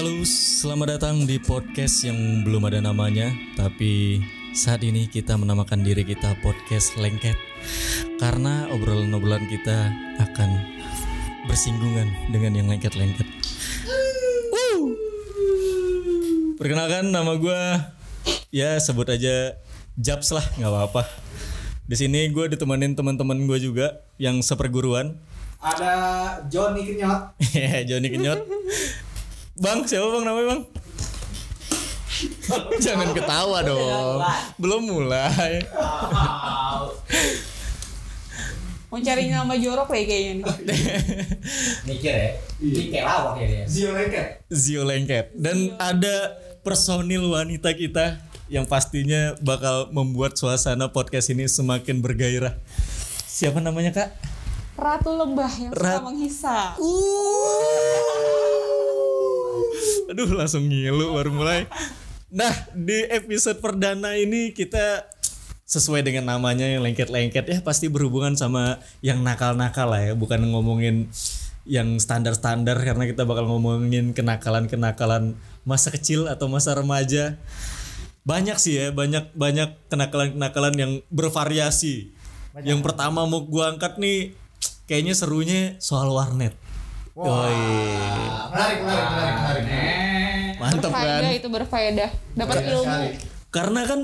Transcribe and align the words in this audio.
Halo, 0.00 0.24
selamat 0.24 0.96
datang 0.96 1.28
di 1.28 1.36
podcast 1.36 2.08
yang 2.08 2.40
belum 2.40 2.64
ada 2.72 2.80
namanya, 2.80 3.36
tapi 3.52 4.16
saat 4.56 4.80
ini 4.80 5.04
kita 5.12 5.36
menamakan 5.36 5.84
diri 5.84 6.08
kita 6.08 6.40
podcast 6.40 6.96
lengket 6.96 7.36
karena 8.16 8.64
obrolan-obrolan 8.72 9.44
kita 9.44 9.92
akan 10.24 10.56
bersinggungan 11.44 12.08
dengan 12.32 12.56
yang 12.56 12.72
lengket-lengket. 12.72 13.28
Perkenalkan 16.56 17.12
nama 17.12 17.36
gue, 17.36 17.60
ya 18.56 18.80
sebut 18.80 19.04
aja 19.04 19.60
Japs 20.00 20.32
lah, 20.32 20.48
nggak 20.56 20.72
apa-apa. 20.80 21.04
Di 21.84 22.00
sini 22.00 22.24
gue 22.32 22.48
ditemenin 22.48 22.96
teman-teman 22.96 23.36
gue 23.44 23.68
juga 23.68 24.00
yang 24.16 24.40
seperguruan. 24.40 25.12
Ada 25.60 25.92
Johnny 26.48 26.88
Kenyot. 26.88 27.36
Ya, 27.52 27.84
Joni 27.84 28.08
Kenyot. 28.08 28.40
Bang, 29.60 29.84
siapa 29.84 30.08
bang 30.08 30.24
namanya 30.24 30.46
bang? 30.56 30.62
Jangan 32.84 33.12
ketawa 33.12 33.60
dong. 33.60 34.24
Belum 34.56 34.82
mulai. 34.88 35.60
Mau 38.88 38.98
cari 38.98 39.28
nama 39.28 39.54
jorok 39.54 39.92
kayak 39.92 40.06
kayaknya 40.08 40.32
nih. 40.40 40.46
mikir 41.92 42.10
ya 42.10 42.30
ini 42.58 42.82
kayak 42.90 43.04
lawak 43.06 43.34
ya 43.38 43.44
dia 43.46 43.64
Zio 43.68 43.92
Lengket. 43.92 44.26
Zio 44.48 44.82
Lengket. 44.82 45.26
Dan 45.36 45.76
ada 45.76 46.40
personil 46.64 47.28
wanita 47.28 47.76
kita 47.76 48.16
yang 48.48 48.64
pastinya 48.64 49.38
bakal 49.44 49.92
membuat 49.92 50.40
suasana 50.40 50.88
podcast 50.90 51.30
ini 51.30 51.46
semakin 51.46 52.00
bergairah. 52.00 52.56
Siapa 53.28 53.60
namanya 53.60 53.92
kak? 53.92 54.08
Ratu 54.74 55.12
lembah 55.12 55.52
yang 55.54 55.70
suka 55.76 55.84
Rat- 55.84 56.04
menghisap. 56.08 56.70
Aduh 60.10 60.26
langsung 60.34 60.66
ngilu 60.66 61.14
baru 61.14 61.30
mulai. 61.30 61.70
Nah 62.34 62.50
di 62.74 63.06
episode 63.06 63.62
perdana 63.62 64.18
ini 64.18 64.50
kita 64.50 65.06
sesuai 65.70 66.02
dengan 66.02 66.34
namanya 66.34 66.66
yang 66.66 66.82
lengket-lengket 66.82 67.46
ya 67.46 67.58
pasti 67.62 67.86
berhubungan 67.86 68.34
sama 68.34 68.82
yang 69.06 69.22
nakal-nakal 69.22 69.86
lah 69.86 70.02
ya. 70.10 70.12
Bukan 70.18 70.50
ngomongin 70.50 71.06
yang 71.62 72.02
standar-standar 72.02 72.82
karena 72.82 73.06
kita 73.06 73.22
bakal 73.22 73.46
ngomongin 73.46 74.10
kenakalan-kenakalan 74.10 75.38
masa 75.62 75.94
kecil 75.94 76.26
atau 76.26 76.50
masa 76.50 76.74
remaja. 76.74 77.38
Banyak 78.26 78.58
sih 78.58 78.82
ya 78.82 78.86
banyak 78.90 79.30
banyak 79.38 79.78
kenakalan-kenakalan 79.86 80.74
yang 80.74 80.92
bervariasi. 81.14 82.10
Yang 82.66 82.82
pertama 82.82 83.22
mau 83.30 83.46
gua 83.46 83.78
angkat 83.78 84.02
nih 84.02 84.34
kayaknya 84.90 85.14
serunya 85.14 85.78
soal 85.78 86.10
warnet. 86.10 86.58
Woi, 87.14 87.54
Menarik, 88.50 88.78
menarik, 88.82 89.06
menarik, 89.10 89.34
menarik. 89.38 90.09
Mantap 90.60 90.90
kan? 90.90 91.00
berfaedah 91.00 91.30
itu 91.32 91.48
berfaedah. 91.48 92.10
Dapat 92.36 92.56
ilmu. 92.68 93.04
Karena 93.50 93.80
kan 93.82 94.00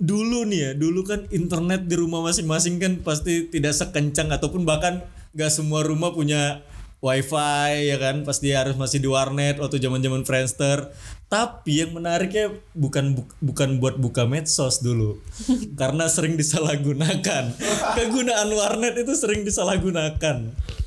dulu 0.00 0.48
nih 0.48 0.60
ya 0.64 0.70
dulu 0.72 1.04
kan 1.04 1.28
internet 1.28 1.84
di 1.84 1.92
rumah 1.92 2.24
masing-masing 2.24 2.80
kan 2.80 2.92
pasti 3.04 3.52
tidak 3.52 3.76
sekencang 3.76 4.32
ataupun 4.32 4.64
bahkan 4.64 5.04
gak 5.36 5.52
semua 5.52 5.84
rumah 5.84 6.10
punya 6.10 6.64
wifi 7.00 7.72
ya 7.86 7.96
kan? 7.96 8.24
Pasti 8.24 8.52
harus 8.52 8.76
masih 8.76 9.00
di 9.00 9.08
warnet 9.08 9.58
waktu 9.58 9.76
zaman 9.76 10.00
zaman 10.00 10.22
Friendster. 10.22 10.92
Tapi 11.30 11.78
yang 11.78 11.94
menariknya 11.94 12.50
bukan 12.74 13.14
bu- 13.14 13.30
bukan 13.38 13.78
buat 13.78 13.94
buka 13.96 14.26
medsos 14.26 14.82
dulu. 14.82 15.22
Karena 15.80 16.10
sering 16.10 16.34
disalahgunakan. 16.34 17.54
Kegunaan 17.94 18.50
warnet 18.50 18.98
itu 18.98 19.14
sering 19.14 19.46
disalahgunakan. 19.46 20.36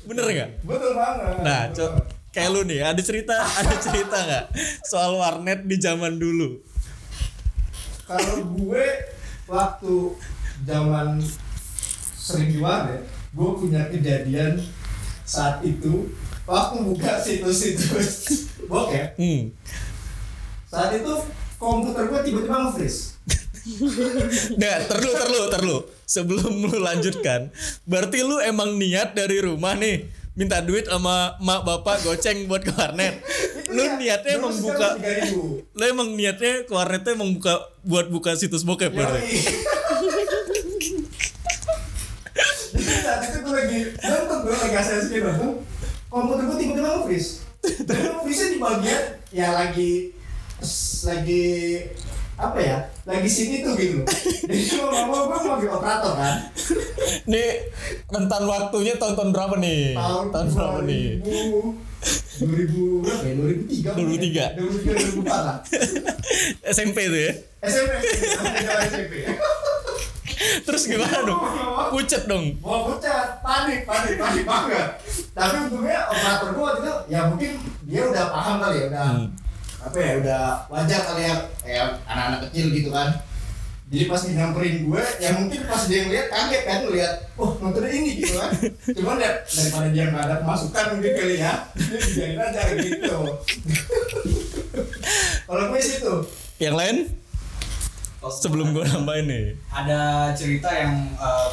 Bener 0.04 0.24
nggak? 0.28 0.50
Betul 0.68 0.92
banget. 0.92 1.40
nah 1.40 1.62
co- 1.72 1.96
kayak 2.34 2.50
lu 2.50 2.66
nih 2.66 2.82
ada 2.82 2.98
cerita 2.98 3.38
ada 3.62 3.74
cerita 3.78 4.16
nggak 4.18 4.46
soal 4.82 5.16
warnet 5.16 5.62
di 5.64 5.78
zaman 5.78 6.18
dulu 6.18 6.58
Kalau 8.04 8.44
gue 8.52 8.84
waktu 9.48 9.94
zaman 10.68 11.16
sering 12.20 12.52
di 12.52 12.60
warnet, 12.60 13.00
gue 13.32 13.50
punya 13.56 13.88
kejadian 13.88 14.60
saat 15.24 15.64
itu 15.64 16.12
waktu 16.44 16.84
buka 16.84 17.16
situs-situs 17.16 18.08
bokep. 18.70 19.16
hmm. 19.16 19.48
Saat 20.68 21.00
itu 21.00 21.12
komputer 21.56 22.12
gue 22.12 22.20
tiba-tiba 22.28 22.56
nge-freeze. 22.68 23.00
Nah, 24.60 24.76
terlu, 24.84 25.08
terlu, 25.16 25.40
terlu. 25.48 25.76
Sebelum 26.04 26.68
lu 26.68 26.84
lanjutkan, 26.84 27.48
berarti 27.88 28.20
lu 28.20 28.36
emang 28.44 28.76
niat 28.76 29.16
dari 29.16 29.40
rumah 29.40 29.72
nih 29.72 30.04
minta 30.34 30.58
duit 30.58 30.82
sama 30.90 31.38
mak 31.38 31.62
bapak 31.62 32.02
goceng 32.02 32.50
buat 32.50 32.66
ke 32.66 32.74
warnet. 32.74 33.22
Lu 33.70 33.82
niatnya 34.02 34.42
emang 34.42 34.54
buka, 34.58 34.98
lu 35.74 35.84
emang 35.86 36.18
niatnya 36.18 36.66
ke 36.66 36.72
warnet 36.74 37.06
emang 37.06 37.38
buka 37.38 37.70
buat 37.86 38.10
buka 38.10 38.34
situs 38.34 38.66
bokep 38.66 38.90
berarti. 38.90 39.22
Jadi 42.74 42.94
saat 42.98 43.22
itu 43.30 43.38
gue 43.46 43.54
lagi 43.54 43.78
nonton 44.02 44.38
gue 44.42 44.54
lagi 44.58 44.74
asal 44.74 44.98
nonton 45.06 45.62
komputer 46.10 46.44
gue 46.50 46.56
tiba-tiba 46.58 46.90
nge-freeze. 46.98 47.30
Dan 47.86 47.98
nge-freeze 48.02 48.44
di 48.54 48.58
bagian 48.58 49.02
ya 49.30 49.54
lagi 49.54 50.10
lagi 51.06 51.46
apa 52.34 52.58
ya 52.58 52.76
lagi 53.04 53.26
sini 53.26 53.62
tuh 53.62 53.72
gitu 53.74 54.02
jadi 54.42 54.62
mau 54.76 54.90
nggak 54.90 55.06
mau 55.06 55.22
gue 55.24 55.38
sebagai 55.40 55.68
operator 55.70 56.12
kan 56.14 56.36
Nih 57.24 57.72
rentan 58.06 58.44
waktunya 58.44 58.96
tahun-tahun 58.96 59.30
berapa 59.30 59.56
nih? 59.56 59.96
Tahun 59.96 60.28
berapa 60.28 60.80
nih? 60.82 61.06
2000 61.22 62.44
berapa 63.00 63.24
ya 63.24 63.32
2003 63.32 63.96
2003. 63.96 64.60
2003 64.60 65.24
2004 65.24 65.24
lah 65.24 65.56
SMP 66.66 66.96
tuh 67.06 67.20
ya. 67.22 67.32
SMP 67.62 67.92
SMP 68.84 69.12
Terus 70.64 70.82
gimana 70.84 71.24
dong? 71.24 71.40
Pucet 71.90 72.26
dong. 72.26 72.44
mau 72.60 72.90
pucat 72.90 73.40
panik 73.40 73.86
panik 73.86 74.18
panik 74.18 74.44
banget 74.44 74.88
tapi 75.30 75.56
untungnya 75.62 76.04
operator 76.06 76.48
gue 76.50 76.62
waktu 76.62 76.80
itu 76.82 76.94
ya 77.08 77.20
mungkin 77.26 77.50
dia 77.84 78.02
udah 78.04 78.24
paham 78.28 78.56
kali 78.60 78.76
ya 78.76 78.86
udah 78.88 79.02
Hmm. 79.04 79.26
Apa 79.84 79.96
ya 80.00 80.12
udah 80.24 80.42
wajar 80.72 81.00
kali 81.04 81.22
ya 81.28 81.34
kayak 81.60 81.86
anak-anak 82.08 82.40
kecil 82.48 82.72
gitu 82.72 82.88
kan. 82.88 83.12
Jadi 83.84 84.08
pas 84.08 84.22
nyamperin 84.26 84.76
gue 84.88 85.02
ya 85.20 85.30
mungkin 85.36 85.60
pas 85.68 85.84
dia 85.86 86.08
ngeliat 86.08 86.26
kaget 86.32 86.62
kan 86.64 86.78
ngeliat 86.88 87.12
oh 87.36 87.52
nontonnya 87.60 87.92
ini 87.92 88.24
gitu 88.24 88.40
kan. 88.40 88.50
Cuman 88.96 89.20
ya 89.20 89.32
daripada 89.44 89.88
dia 89.92 90.04
nggak 90.08 90.24
ada 90.24 90.36
pemasukan 90.40 90.84
mungkin 90.96 91.12
kali 91.14 91.36
ya 91.36 91.52
dia 91.76 91.98
dibiarin 92.00 92.40
aja 92.40 92.60
gitu. 92.80 93.16
Kalau 95.44 95.64
gue 95.68 95.80
sih 95.84 95.96
tuh. 96.00 96.24
Yang 96.56 96.76
lain? 96.80 96.96
Sebelum 98.24 98.72
gue 98.72 98.88
nambahin 98.88 99.28
nih. 99.28 99.46
ada 99.68 100.32
cerita 100.32 100.72
yang 100.72 101.12
eh, 101.20 101.48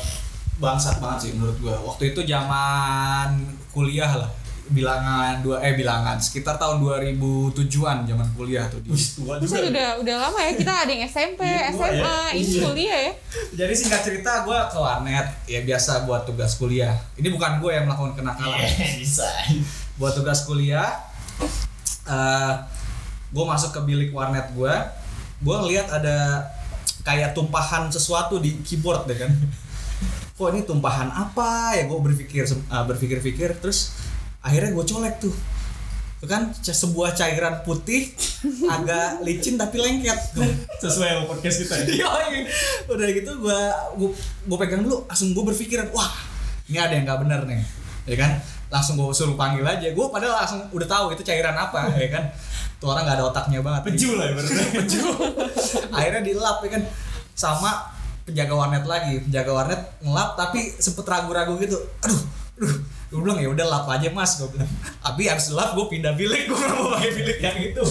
bangsat 0.56 1.04
banget 1.04 1.20
sih 1.28 1.32
menurut 1.36 1.58
gua. 1.60 1.76
Waktu 1.84 2.16
itu 2.16 2.24
zaman 2.24 3.44
kuliah 3.76 4.14
lah 4.16 4.32
bilangan 4.72 5.44
dua 5.44 5.60
eh 5.62 5.76
bilangan 5.76 6.16
sekitar 6.18 6.56
tahun 6.56 6.80
2007-an 6.80 8.08
zaman 8.08 8.28
kuliah 8.34 8.66
tuh. 8.72 8.80
Di 8.82 8.92
tua 8.92 9.38
Buset, 9.38 9.68
udah 9.68 10.00
udah 10.00 10.16
lama 10.18 10.40
ya 10.40 10.52
kita 10.56 10.74
ada 10.74 10.92
yang 10.92 11.04
SMP, 11.06 11.44
Iya, 11.44 11.70
SMA, 11.76 12.00
ya. 12.02 12.36
ini 12.36 12.54
kuliah 12.58 13.00
ya. 13.08 13.14
jadi 13.54 13.74
singkat 13.76 14.02
cerita 14.02 14.42
gua 14.44 14.68
ke 14.68 14.78
warnet 14.80 15.28
ya 15.46 15.60
biasa 15.62 16.04
buat 16.04 16.24
tugas 16.24 16.56
kuliah. 16.56 16.96
Ini 17.16 17.28
bukan 17.30 17.60
gua 17.60 17.72
yang 17.76 17.86
melakukan 17.86 18.16
kenakalan. 18.18 18.60
Bisa. 19.00 19.28
buat 20.00 20.18
tugas 20.18 20.44
kuliah 20.44 20.88
eh 22.08 22.54
gue 23.32 23.46
masuk 23.48 23.72
ke 23.72 23.80
bilik 23.86 24.10
warnet 24.12 24.50
gue 24.52 24.74
gue 25.42 25.56
ngeliat 25.56 25.88
ada 25.88 26.44
kayak 27.02 27.32
tumpahan 27.32 27.88
sesuatu 27.88 28.38
di 28.38 28.62
keyboard 28.62 29.08
deh 29.08 29.18
kan. 29.18 29.32
Kok 30.38 30.50
ini 30.54 30.62
tumpahan 30.66 31.10
apa 31.10 31.74
ya? 31.78 31.86
Gue 31.86 31.98
berpikir 32.02 32.46
eh, 32.46 32.84
berpikir-pikir 32.86 33.58
terus 33.58 33.94
akhirnya 34.42 34.74
gue 34.74 34.86
colek 34.86 35.16
tuh. 35.22 35.36
Itu 36.22 36.30
kan 36.30 36.54
sebuah 36.54 37.18
cairan 37.18 37.66
putih 37.66 38.14
agak 38.78 39.26
licin 39.26 39.58
tapi 39.58 39.82
lengket 39.82 40.38
tuh. 40.38 40.46
Sesuai 40.78 41.18
sama 41.18 41.26
podcast 41.26 41.66
kita 41.66 41.82
ya. 41.90 42.06
Udah 42.94 43.08
gitu 43.10 43.42
gua 43.42 43.74
gua, 43.98 44.14
gua 44.46 44.58
pegang 44.62 44.86
dulu 44.86 45.02
langsung 45.10 45.34
gua 45.34 45.50
berpikiran 45.50 45.90
wah 45.90 46.14
ini 46.70 46.78
ada 46.78 46.94
yang 46.94 47.10
nggak 47.10 47.20
bener 47.26 47.42
nih. 47.50 47.62
Ya 48.06 48.16
kan? 48.22 48.38
Langsung 48.70 49.02
gua 49.02 49.10
suruh 49.10 49.34
panggil 49.34 49.66
aja. 49.66 49.90
Gua 49.98 50.14
padahal 50.14 50.46
langsung 50.46 50.62
udah 50.70 50.86
tahu 50.86 51.06
itu 51.18 51.26
cairan 51.26 51.58
apa 51.58 51.90
ya 51.98 52.14
kan? 52.14 52.30
Tuh 52.78 52.94
orang 52.94 53.02
nggak 53.10 53.18
ada 53.18 53.26
otaknya 53.26 53.66
banget. 53.66 53.82
Peju 53.90 54.10
lah 54.14 54.30
ya 54.30 54.34
berarti. 54.38 54.54
peju. 54.78 55.02
Akhirnya 55.90 56.22
dilap 56.22 56.62
ya 56.62 56.70
kan? 56.78 56.84
Sama 57.34 57.90
penjaga 58.30 58.54
warnet 58.54 58.86
lagi. 58.86 59.26
Penjaga 59.26 59.52
warnet 59.58 59.82
ngelap 60.06 60.38
tapi 60.38 60.70
sempet 60.78 61.02
ragu-ragu 61.10 61.58
gitu. 61.58 61.82
Aduh 62.06 62.22
aduh 62.62 63.01
gue 63.12 63.20
bilang 63.20 63.44
ya 63.44 63.52
udah 63.52 63.66
lap 63.68 63.86
aja 63.92 64.08
mas. 64.10 64.40
Gue 64.40 64.48
bilang 64.56 64.72
tapi 65.04 65.28
harus 65.28 65.52
lap 65.52 65.76
gue 65.76 65.86
pindah 65.86 66.16
bilik. 66.16 66.46
Gue 66.50 66.56
nggak 66.56 66.72
mau 66.74 66.96
pakai 66.96 67.12
bilik 67.12 67.40
yang 67.44 67.58
itu. 67.60 67.84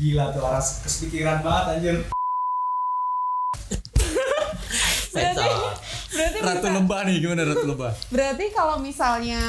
Gila 0.00 0.32
tuh 0.32 0.42
orang 0.42 0.64
kepikiran 0.64 1.38
banget 1.44 1.64
anjir. 1.76 1.96
Berarti 5.12 5.48
Berarti 6.12 6.38
Ratu 6.44 6.68
bisa- 6.68 6.76
lebah 6.76 7.00
nih 7.08 7.16
gimana 7.24 7.42
Ratu 7.48 7.66
lebah? 7.72 7.92
Berarti 8.12 8.44
kalau 8.52 8.76
misalnya 8.80 9.40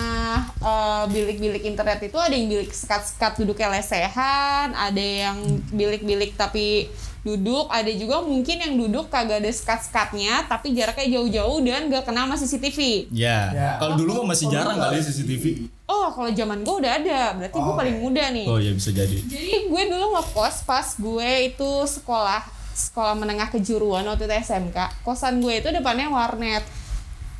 eh, 0.64 1.04
bilik-bilik 1.12 1.64
internet 1.68 2.00
itu 2.04 2.16
ada 2.16 2.32
yang 2.32 2.48
bilik 2.48 2.72
sekat-sekat 2.72 3.36
duduknya 3.40 3.68
lesehan, 3.68 4.72
ada 4.72 5.04
yang 5.04 5.38
bilik-bilik 5.76 6.40
tapi 6.40 6.88
duduk, 7.24 7.72
ada 7.72 7.88
juga 7.88 8.20
mungkin 8.20 8.60
yang 8.60 8.76
duduk 8.76 9.08
kagak 9.08 9.40
ada 9.40 9.48
sekat-sekatnya 9.48 10.44
tapi 10.52 10.76
jaraknya 10.76 11.20
jauh-jauh 11.20 11.64
dan 11.64 11.88
gak 11.88 12.04
kena 12.04 12.28
sama 12.28 12.36
CCTV. 12.36 12.80
Ya. 13.16 13.50
Ya. 13.56 13.70
Kalau 13.80 13.96
dulu 13.96 14.22
mah 14.22 14.36
masih 14.36 14.52
jarang 14.52 14.76
kali 14.76 15.00
CCTV. 15.00 15.72
Oh, 15.88 16.12
kalau 16.12 16.30
zaman 16.36 16.68
gue 16.68 16.76
udah 16.84 16.94
ada, 17.00 17.22
berarti 17.40 17.56
gue 17.56 17.74
Oh, 17.74 17.80
paling 17.80 17.98
muda 18.04 18.24
nih. 18.28 18.48
Oh 18.48 18.60
ya 18.60 18.76
bisa 18.76 18.92
jadi. 18.92 19.16
Jadi 19.24 19.72
gue 19.72 19.84
dulu 19.88 20.20
ngekos 20.20 20.68
pas 20.68 20.88
gue 21.00 21.30
itu 21.48 21.72
sekolah 21.88 22.44
sekolah 22.74 23.14
menengah 23.14 23.48
kejuruan 23.54 24.04
waktu 24.04 24.28
itu 24.28 24.36
SMK. 24.44 25.06
Kosan 25.06 25.40
gue 25.40 25.64
itu 25.64 25.70
depannya 25.72 26.10
warnet. 26.12 26.66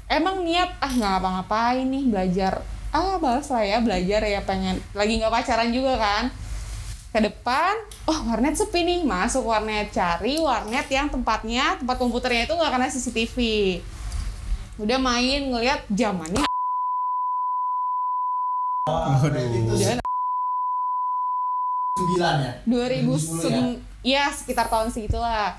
Emang 0.08 0.46
niat 0.46 0.78
ah 0.80 0.92
nggak 0.94 1.12
ngapa-ngapain 1.20 1.86
nih 1.90 2.06
belajar. 2.08 2.62
Ah 2.94 3.18
balas 3.18 3.50
lah 3.50 3.66
ya 3.66 3.82
belajar 3.82 4.22
ya 4.22 4.46
pengen. 4.46 4.78
Lagi 4.94 5.18
nggak 5.18 5.34
pacaran 5.34 5.74
juga 5.74 5.98
kan. 5.98 6.30
Ke 7.14 7.22
depan, 7.22 7.78
oh 8.10 8.20
warnet 8.26 8.58
sepi 8.58 8.82
nih. 8.82 9.06
Masuk 9.06 9.46
warnet 9.46 9.94
cari 9.94 10.42
warnet 10.42 10.90
yang 10.90 11.14
tempatnya 11.14 11.78
tempat 11.78 12.02
komputernya 12.02 12.50
itu 12.50 12.58
nggak 12.58 12.74
kena 12.74 12.90
CCTV. 12.90 13.38
Udah 14.82 14.98
main 14.98 15.54
ngeliat 15.54 15.86
zamannya 15.94 16.42
Itu 18.90 19.30
udah 19.30 20.02
sembilan 21.94 22.36
ya. 22.42 22.54
2010 22.66 24.02
ya 24.02 24.34
sekitar 24.34 24.66
tahun 24.68 24.90
segitulah 24.90 25.54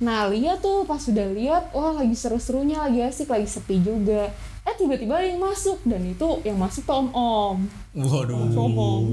nah 0.00 0.26
lihat 0.26 0.58
tuh 0.58 0.82
pas 0.82 0.96
sudah 0.96 1.28
lihat 1.28 1.70
wah 1.70 1.92
lagi 1.92 2.12
seru-serunya 2.12 2.80
lagi 2.80 2.98
asik 3.02 3.28
lagi 3.28 3.44
sepi 3.44 3.78
juga 3.78 4.26
eh 4.62 4.74
tiba-tiba 4.74 5.14
ada 5.14 5.26
yang 5.26 5.38
masuk 5.38 5.78
dan 5.82 5.98
itu 6.02 6.26
yang 6.42 6.56
masuk 6.56 6.82
tuh 6.82 6.94
om 6.94 7.06
om 7.10 7.56
Waduh. 7.92 8.38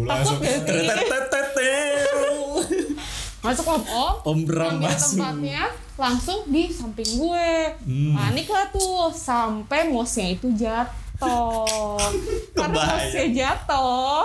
Langsung 0.02 0.38
Takut 0.38 0.40
gak 0.40 0.48
sih? 0.48 0.64
tetetetetetew. 0.64 2.24
masuk 3.40 3.66
om 3.66 3.82
om 3.86 4.14
Om 4.26 4.38
Bram 4.44 4.74
masuk. 4.78 5.18
tempatnya 5.18 5.62
langsung 5.94 6.46
di 6.46 6.70
samping 6.70 7.10
gue 7.18 7.50
Hmm. 7.82 8.14
panik 8.14 8.46
lah 8.46 8.70
tuh 8.70 9.10
sampai 9.10 9.88
mouse-nya 9.88 10.32
itu 10.32 10.48
jatuh 10.54 11.98
karena 12.54 12.76
mouse-nya 12.78 13.26
jatuh 13.30 14.22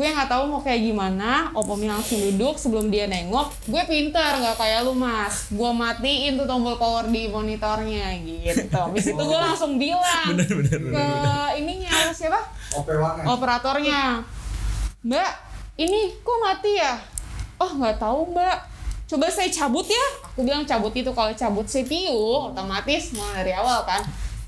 gue 0.00 0.08
nggak 0.08 0.32
tahu 0.32 0.48
mau 0.48 0.64
kayak 0.64 0.80
gimana. 0.80 1.52
Om 1.52 1.76
omnya 1.76 1.92
langsung 2.00 2.16
duduk 2.24 2.56
sebelum 2.56 2.88
dia 2.88 3.04
nengok. 3.04 3.52
Gue 3.68 3.84
pinter 3.84 4.32
nggak 4.40 4.56
kayak 4.56 4.88
lu 4.88 4.96
mas. 4.96 5.52
Gue 5.52 5.68
matiin 5.68 6.40
tuh 6.40 6.48
tombol 6.48 6.80
power 6.80 7.04
di 7.12 7.28
monitornya 7.28 8.08
gitu. 8.24 8.64
Habis 8.72 9.12
itu 9.12 9.20
gue 9.20 9.36
langsung 9.36 9.76
bilang 9.76 10.32
Bener 10.32 10.48
bener 10.48 10.78
bener. 10.80 10.96
ke 10.96 11.04
bener. 11.04 11.48
ininya 11.60 11.92
siapa? 12.16 12.40
Operatornya. 13.28 14.24
Mbak 15.04 15.30
ini 15.76 16.16
kok 16.16 16.38
mati 16.40 16.80
ya? 16.80 16.96
Oh 17.60 17.68
nggak 17.76 18.00
tahu 18.00 18.32
mbak. 18.32 18.56
Coba 19.04 19.28
saya 19.28 19.52
cabut 19.52 19.84
ya. 19.84 20.04
Aku 20.32 20.48
bilang 20.48 20.64
cabut 20.64 20.96
itu 20.96 21.12
kalau 21.12 21.28
cabut 21.36 21.68
CPU 21.68 22.48
otomatis 22.48 23.12
mulai 23.12 23.44
dari 23.44 23.52
awal 23.52 23.84
kan 23.84 24.00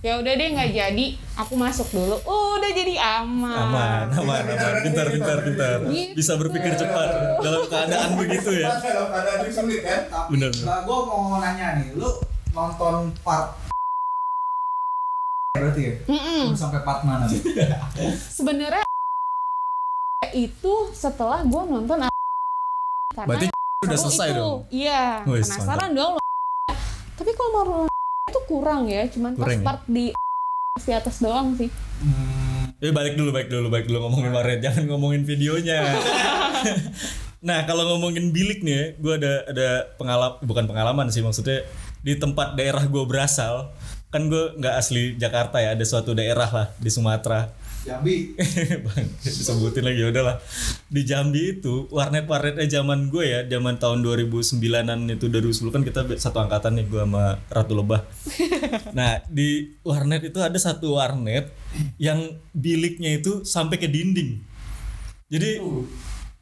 ya 0.03 0.19
udah 0.19 0.33
deh 0.35 0.49
nggak 0.51 0.71
jadi 0.75 1.07
aku 1.39 1.55
masuk 1.55 1.87
dulu 1.95 2.19
oh, 2.27 2.59
udah 2.59 2.71
jadi 2.75 2.95
aman 3.23 3.55
Aman, 3.71 4.07
aman, 4.11 4.43
aman. 4.51 4.75
Pintar, 4.83 5.07
pintar, 5.15 5.39
pintar. 5.47 5.79
Gitu. 5.87 6.19
Bisa 6.19 6.35
berpikir 6.35 6.75
cepat 6.75 7.39
dalam 7.39 7.71
keadaan 7.71 8.19
begitu 8.19 8.51
ya. 8.51 8.75
Dalam 8.83 9.09
keadaan 9.15 9.47
sulit 9.47 9.81
kan. 9.87 10.01
Tapi 10.11 10.29
Bener. 10.35 10.51
Nah, 10.67 10.83
gue 10.83 10.99
mau 11.07 11.39
nanya 11.39 11.79
nih, 11.79 11.95
lu 11.95 12.11
nonton 12.51 13.15
part 13.23 13.55
berarti 15.55 15.81
ya? 15.87 15.95
Mm-mm. 16.11 16.51
Lu 16.51 16.57
sampai 16.59 16.83
part 16.83 17.07
mana 17.07 17.31
nih? 17.31 17.39
sebenarnya 18.43 18.83
itu 20.35 20.73
setelah 20.91 21.47
gue 21.47 21.63
nonton 21.63 22.03
karena 23.13 23.29
Berarti 23.29 23.47
udah 23.85 23.99
selesai 23.99 24.29
itu. 24.33 24.39
dong. 24.41 24.59
iya 24.73 25.21
penasaran 25.27 25.91
dong 25.93 26.15
tapi 27.19 27.31
kalau 27.37 27.51
mau 27.53 27.92
kurang 28.53 28.85
ya 28.87 29.09
cuman 29.09 29.33
pas 29.33 29.49
Kurang 29.49 29.61
ya? 29.61 29.65
part 29.65 29.81
di 29.89 30.05
di 30.89 30.93
atas 30.93 31.17
doang 31.25 31.57
sih 31.57 31.73
Hmm, 32.03 32.75
Eh 32.83 32.91
balik 32.91 33.15
dulu, 33.15 33.31
balik 33.31 33.47
dulu, 33.47 33.71
balik 33.71 33.87
dulu 33.87 34.11
ngomongin 34.11 34.35
warnet, 34.35 34.59
jangan 34.59 34.91
ngomongin 34.91 35.23
videonya. 35.23 35.95
nah 37.47 37.63
kalau 37.63 37.95
ngomongin 37.95 38.35
bilik 38.35 38.67
nih, 38.67 38.75
ya, 38.75 38.85
gue 38.99 39.15
ada 39.23 39.33
ada 39.47 39.69
pengalaman, 39.95 40.43
bukan 40.43 40.65
pengalaman 40.67 41.07
sih 41.15 41.23
maksudnya 41.23 41.63
di 42.03 42.19
tempat 42.19 42.59
daerah 42.59 42.83
gue 42.83 43.05
berasal, 43.07 43.71
kan 44.11 44.27
gue 44.27 44.59
nggak 44.59 44.75
asli 44.75 45.15
Jakarta 45.15 45.63
ya, 45.63 45.79
ada 45.79 45.85
suatu 45.87 46.11
daerah 46.11 46.51
lah 46.51 46.67
di 46.83 46.91
Sumatera. 46.91 47.55
Jambi. 47.83 48.39
Bang, 48.87 49.09
disebutin 49.27 49.83
lagi 49.83 50.03
udahlah. 50.07 50.39
Di 50.87 51.03
Jambi 51.03 51.59
itu 51.59 51.91
warnet-warnetnya 51.91 52.67
zaman 52.71 53.11
gue 53.11 53.25
ya, 53.27 53.41
zaman 53.51 53.83
tahun 53.83 54.07
2009-an 54.07 55.11
itu 55.11 55.27
2010 55.27 55.75
kan 55.75 55.83
kita 55.83 56.01
satu 56.15 56.39
angkatan 56.47 56.79
nih 56.79 56.87
gue 56.87 57.03
sama 57.03 57.43
Ratu 57.51 57.75
Lebah. 57.75 58.07
nah, 58.99 59.19
di 59.27 59.75
warnet 59.83 60.23
itu 60.31 60.39
ada 60.39 60.59
satu 60.59 60.95
warnet 60.95 61.51
yang 61.99 62.39
biliknya 62.55 63.19
itu 63.19 63.43
sampai 63.43 63.83
ke 63.83 63.91
dinding. 63.91 64.39
Jadi 65.27 65.59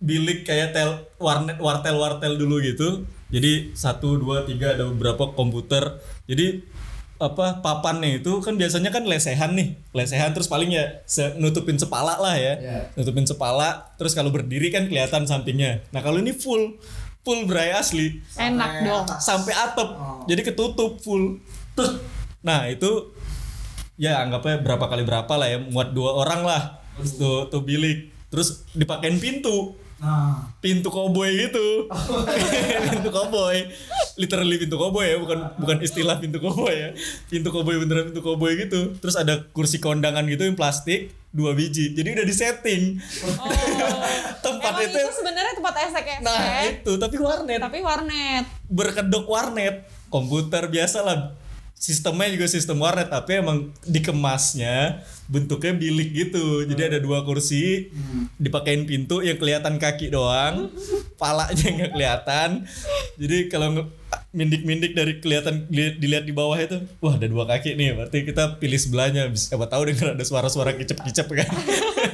bilik 0.01 0.49
kayak 0.49 0.77
tel 0.77 1.09
warnet 1.17 1.57
wartel-wartel 1.57 2.37
dulu 2.37 2.61
gitu. 2.61 3.09
Jadi 3.31 3.79
satu 3.79 4.19
dua 4.19 4.43
tiga 4.43 4.75
ada 4.75 4.91
beberapa 4.91 5.31
komputer. 5.33 6.03
Jadi 6.27 6.67
apa 7.21 7.61
papannya 7.61 8.25
itu 8.25 8.41
kan 8.41 8.57
biasanya 8.57 8.89
kan 8.89 9.05
lesehan 9.05 9.53
nih. 9.53 9.77
Lesehan 9.93 10.33
terus 10.33 10.49
paling 10.49 10.73
ya 10.73 11.05
se- 11.05 11.37
nutupin 11.37 11.77
sepala 11.77 12.17
lah 12.17 12.35
ya. 12.41 12.57
Iya. 12.57 12.79
nutupin 12.97 13.29
sepala 13.29 13.93
terus 14.01 14.17
kalau 14.17 14.33
berdiri 14.33 14.73
kan 14.73 14.89
kelihatan 14.89 15.29
sampingnya. 15.29 15.85
Nah 15.93 16.01
kalau 16.01 16.17
ini 16.17 16.33
full 16.33 16.81
full 17.21 17.45
bray 17.45 17.77
asli. 17.77 18.25
Enak 18.41 18.89
dong. 18.89 19.05
sampai 19.21 19.53
atap. 19.53 19.89
Oh. 20.01 20.25
jadi 20.25 20.41
ketutup 20.41 20.97
full. 21.05 21.37
Tuh. 21.77 22.01
nah 22.41 22.65
itu 22.73 23.13
ya 24.01 24.25
anggapnya 24.25 24.65
berapa 24.65 24.89
kali 24.89 25.05
berapa 25.05 25.33
lah 25.37 25.49
ya 25.53 25.59
muat 25.61 25.93
dua 25.93 26.17
orang 26.17 26.43
lah. 26.49 26.81
Tuh 27.21 27.53
tuh 27.53 27.61
bilik 27.61 28.20
terus 28.31 28.65
dipakein 28.73 29.19
pintu. 29.19 29.75
Nah, 30.01 30.49
pintu 30.65 30.89
koboi 30.89 31.29
gitu. 31.37 31.85
Pintu 32.89 33.13
koboi. 33.13 33.69
Literally 34.17 34.57
pintu 34.57 34.81
koboi 34.81 35.13
ya 35.13 35.21
bukan 35.21 35.61
bukan 35.61 35.77
istilah 35.85 36.17
pintu 36.17 36.41
koboi 36.41 36.73
ya. 36.73 36.91
Pintu 37.29 37.53
koboi 37.53 37.77
beneran 37.77 38.09
pintu 38.09 38.25
koboi 38.25 38.57
gitu. 38.65 38.97
Terus 38.97 39.21
ada 39.21 39.45
kursi 39.53 39.77
kondangan 39.77 40.25
gitu 40.25 40.49
yang 40.49 40.57
plastik 40.57 41.13
dua 41.37 41.53
biji. 41.53 41.93
Jadi 41.93 42.17
udah 42.17 42.25
disetting. 42.25 42.97
Oh. 43.29 43.45
tempat 44.49 44.73
emang 44.73 44.89
itu 44.89 44.99
itu 45.05 45.13
sebenarnya 45.21 45.53
tempat 45.61 45.75
esek-esek 45.85 46.25
nah 46.25 46.65
itu 46.65 46.93
tapi 46.97 47.17
warnet. 47.21 47.61
Tapi 47.61 47.79
warnet. 47.85 48.45
Berkedok 48.73 49.29
warnet. 49.29 49.85
Komputer 50.09 50.73
biasa 50.73 51.05
lah 51.05 51.37
sistemnya 51.81 52.29
juga 52.29 52.45
sistem 52.45 52.77
warnet 52.85 53.09
tapi 53.09 53.41
emang 53.41 53.73
dikemasnya 53.89 55.01
bentuknya 55.33 55.73
bilik 55.73 56.13
gitu. 56.13 56.69
Jadi 56.69 56.83
ada 56.93 56.99
dua 57.01 57.25
kursi 57.25 57.89
dipakein 58.37 58.85
pintu 58.85 59.25
yang 59.25 59.41
kelihatan 59.41 59.81
kaki 59.81 60.13
doang 60.13 60.69
palanya 61.17 61.57
nggak 61.57 61.91
kelihatan. 61.97 62.69
Jadi 63.17 63.49
kalau 63.49 63.89
mindik-mindik 64.37 64.93
dari 64.93 65.25
kelihatan 65.25 65.73
dili- 65.73 65.97
dilihat 65.97 66.29
di 66.29 66.37
bawah 66.37 66.61
itu 66.61 66.85
wah 67.01 67.17
ada 67.17 67.25
dua 67.25 67.49
kaki 67.49 67.73
nih. 67.81 67.97
Berarti 67.97 68.29
kita 68.29 68.61
pilih 68.61 68.77
sebelahnya 68.77 69.33
siapa 69.33 69.65
tahu 69.65 69.89
dengar 69.89 70.13
ada 70.13 70.25
suara-suara 70.29 70.77
kicep-kicep 70.77 71.33
kan. 71.33 71.49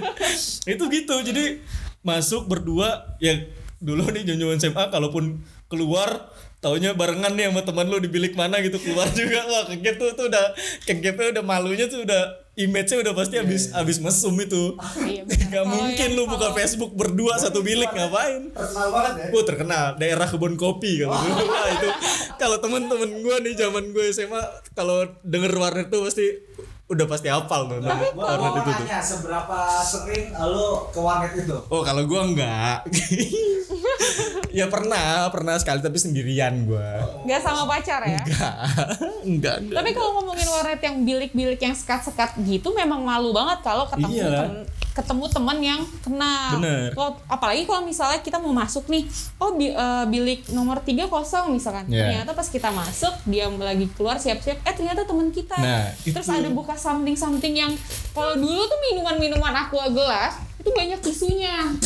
Itu 0.78 0.87
gitu. 0.87 1.14
Jadi 1.26 1.58
masuk 2.06 2.46
berdua 2.46 3.18
ya 3.18 3.35
dulu 3.82 4.08
nih 4.14 4.23
jonjoan 4.30 4.62
SMA 4.62 4.94
kalaupun 4.94 5.42
keluar 5.66 6.30
taunya 6.66 6.90
barengan 6.92 7.30
nih 7.30 7.46
sama 7.46 7.62
teman 7.62 7.87
lu 7.87 7.96
di 7.96 8.11
bilik 8.11 8.35
mana 8.35 8.58
gitu 8.58 8.76
keluar 8.76 9.06
juga. 9.14 9.46
Wah 9.46 9.62
kegep 9.64 9.94
tuh 9.96 10.11
tuh 10.12 10.26
udah 10.26 10.50
kegepnya 10.82 11.30
udah 11.32 11.44
malunya 11.44 11.87
tuh 11.87 12.02
udah 12.02 12.23
image-nya 12.56 12.99
udah 13.00 13.12
pasti 13.12 13.37
habis 13.37 13.70
habis 13.70 13.96
mesum 13.99 14.35
itu. 14.37 14.75
Iya 14.99 15.23
benar. 15.23 15.46
Gak 15.46 15.52
Kalau 15.54 15.70
mungkin 15.70 16.08
yang- 16.08 16.16
lu 16.16 16.26
buka 16.26 16.49
Facebook 16.52 16.90
berdua 16.92 17.37
satu 17.37 17.61
bilik 17.61 17.87
ngapain? 17.88 18.50
Terkenal 18.50 18.88
banget 18.90 19.12
ya. 19.14 19.26
Gue 19.28 19.42
terkenal. 19.44 19.85
Daerah 19.94 20.26
kebun 20.26 20.54
kopi 20.56 20.99
kalau 20.99 21.14
dulu. 21.14 21.44
Wah, 21.46 21.68
itu. 21.70 21.88
Kalau 22.35 22.56
temen-temen 22.58 23.11
gue 23.20 23.37
nih 23.40 23.54
zaman 23.54 23.85
gue 23.88 24.04
SMA 24.11 24.42
kalau 24.73 25.06
denger 25.23 25.52
warnet 25.54 25.87
tuh 25.87 26.02
pasti 26.02 26.26
udah 26.87 27.02
pasti 27.05 27.26
hafal 27.26 27.66
tuh 27.66 27.83
gue 27.83 27.90
warnet 27.90 28.14
mau 28.14 28.31
itu 28.57 28.71
tuh. 28.71 28.87
nanya 28.87 29.02
seberapa 29.02 29.59
sering 29.83 30.31
lu 30.31 30.87
ke 30.88 31.00
warnet 31.02 31.35
itu? 31.35 31.59
Oh 31.66 31.83
kalau 31.83 32.07
gue 32.07 32.21
enggak. 32.23 32.87
Ya 34.50 34.73
pernah 34.73 35.28
Pernah 35.28 35.61
sekali 35.61 35.83
tapi 35.83 35.99
sendirian 35.99 36.64
gue 36.64 36.88
nggak 37.26 37.40
sama 37.43 37.66
pacar 37.66 38.00
ya? 38.07 38.23
Enggak. 38.23 38.55
Enggak 39.28 39.55
enggak. 39.61 39.76
Tapi 39.76 39.90
kalau 39.93 40.11
ngomongin 40.16 40.47
warnet 40.49 40.81
yang 40.81 40.97
bilik-bilik 41.02 41.59
yang 41.59 41.75
sekat-sekat 41.75 42.38
gitu 42.40 42.71
memang 42.73 43.02
malu 43.02 43.35
banget 43.35 43.61
kalau 43.61 43.85
ketemu 43.85 44.14
Iya. 44.16 44.40
Ketemu 44.96 45.24
teman 45.28 45.58
yang 45.60 45.80
kenal. 46.00 46.56
Bener. 46.56 46.96
Apalagi 47.28 47.68
kalau 47.68 47.84
misalnya 47.84 48.24
kita 48.24 48.40
mau 48.40 48.56
masuk 48.56 48.88
nih, 48.88 49.04
oh 49.36 49.52
bi- 49.52 49.76
eh, 49.76 50.04
bilik 50.08 50.48
nomor 50.56 50.80
tiga 50.80 51.04
kosong 51.04 51.52
misalkan. 51.52 51.84
Iya. 51.86 52.24
Ternyata 52.24 52.32
pas 52.32 52.48
kita 52.48 52.72
masuk 52.72 53.12
dia 53.28 53.44
lagi 53.52 53.84
keluar 53.92 54.16
siap-siap, 54.16 54.64
eh 54.64 54.72
ternyata 54.72 55.04
teman 55.04 55.28
kita. 55.28 55.60
Nah, 55.60 55.92
Terus 56.00 56.24
itu. 56.24 56.38
ada 56.40 56.48
buka 56.48 56.72
something-something 56.72 57.52
yang 57.52 57.72
kalau 58.16 58.32
dulu 58.32 58.64
tuh 58.64 58.78
minuman-minuman 58.88 59.52
aqua 59.52 59.92
gelas 59.92 60.40
itu 60.56 60.72
banyak 60.72 60.98
tisunya. 61.04 61.76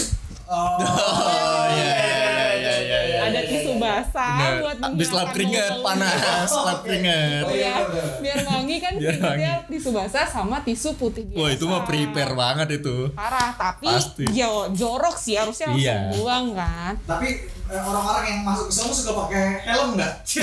Oh, 0.50 0.82
Oh 0.82 1.64
iya 1.70 1.94
iya 1.94 2.26
iya 2.58 2.74
iya 2.80 2.98
iya. 3.06 3.18
ada 3.24 3.40
tisu 3.40 3.78
basah 3.78 4.34
Bener. 4.34 4.54
buat 4.60 4.76
Abis 4.82 5.08
lap 5.10 5.30
bau-bau. 5.30 5.78
panas, 5.80 6.50
lap 6.50 6.78
keringat. 6.82 7.44
Oh, 7.44 7.52
iya, 7.52 7.74
Iya, 7.78 8.04
biar 8.18 8.38
wangi 8.44 8.76
kan 8.76 8.92
Biar 8.92 9.14
berikutnya 9.14 9.52
tisu 9.64 9.90
basah 9.90 10.26
sama 10.26 10.56
tisu 10.60 10.90
putih 10.94 11.22
biasa. 11.24 11.38
Wah 11.38 11.50
itu 11.50 11.64
mah 11.64 11.82
prepare 11.84 12.34
banget 12.34 12.68
itu. 12.76 12.96
Parah, 13.12 13.54
tapi 13.54 13.86
Pasti. 13.86 14.26
jo- 14.28 14.68
jorok 14.72 15.14
sih 15.14 15.34
harusnya 15.34 15.70
langsung 15.70 15.86
Iya. 15.86 15.98
buang 16.12 16.46
kan. 16.52 16.92
tapi 17.00 17.28
eh, 17.70 17.78
orang-orang 17.80 18.24
yang 18.26 18.40
masuk 18.42 18.66
ke 18.66 18.74
sana 18.74 18.90
suka 18.92 19.12
pakai 19.16 19.44
helm 19.62 19.88
nggak? 19.94 20.12
Pasti 20.18 20.42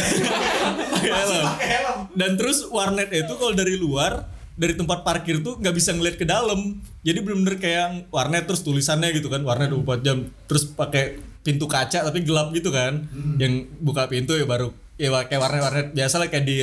helm. 1.03 1.43
pakai 1.45 1.67
helm. 1.69 1.97
Dan 2.13 2.31
terus 2.33 2.63
warnet 2.65 3.11
itu 3.11 3.33
kalau 3.33 3.51
dari 3.51 3.75
luar 3.75 4.23
dari 4.57 4.73
tempat 4.73 5.05
parkir 5.05 5.45
tuh 5.45 5.61
nggak 5.61 5.75
bisa 5.77 5.93
ngeliat 5.93 6.17
ke 6.17 6.25
dalam. 6.25 6.81
Jadi 7.05 7.21
bener-bener 7.21 7.61
kayak 7.61 8.09
warnet 8.09 8.49
terus 8.49 8.65
tulisannya 8.65 9.13
gitu 9.13 9.29
kan, 9.29 9.45
warnet 9.45 9.69
24 9.69 10.01
jam. 10.01 10.17
Terus 10.49 10.65
pakai 10.73 11.21
pintu 11.45 11.69
kaca 11.69 12.03
tapi 12.03 12.25
gelap 12.25 12.49
gitu 12.51 12.73
kan. 12.73 13.05
Yang 13.37 13.69
buka 13.79 14.09
pintu 14.09 14.33
ya 14.33 14.49
baru 14.49 14.73
ya 14.97 15.13
kayak 15.13 15.37
warnet-warnet 15.37 15.87
biasa 15.93 16.17
lah 16.17 16.27
kayak 16.33 16.45
di 16.49 16.55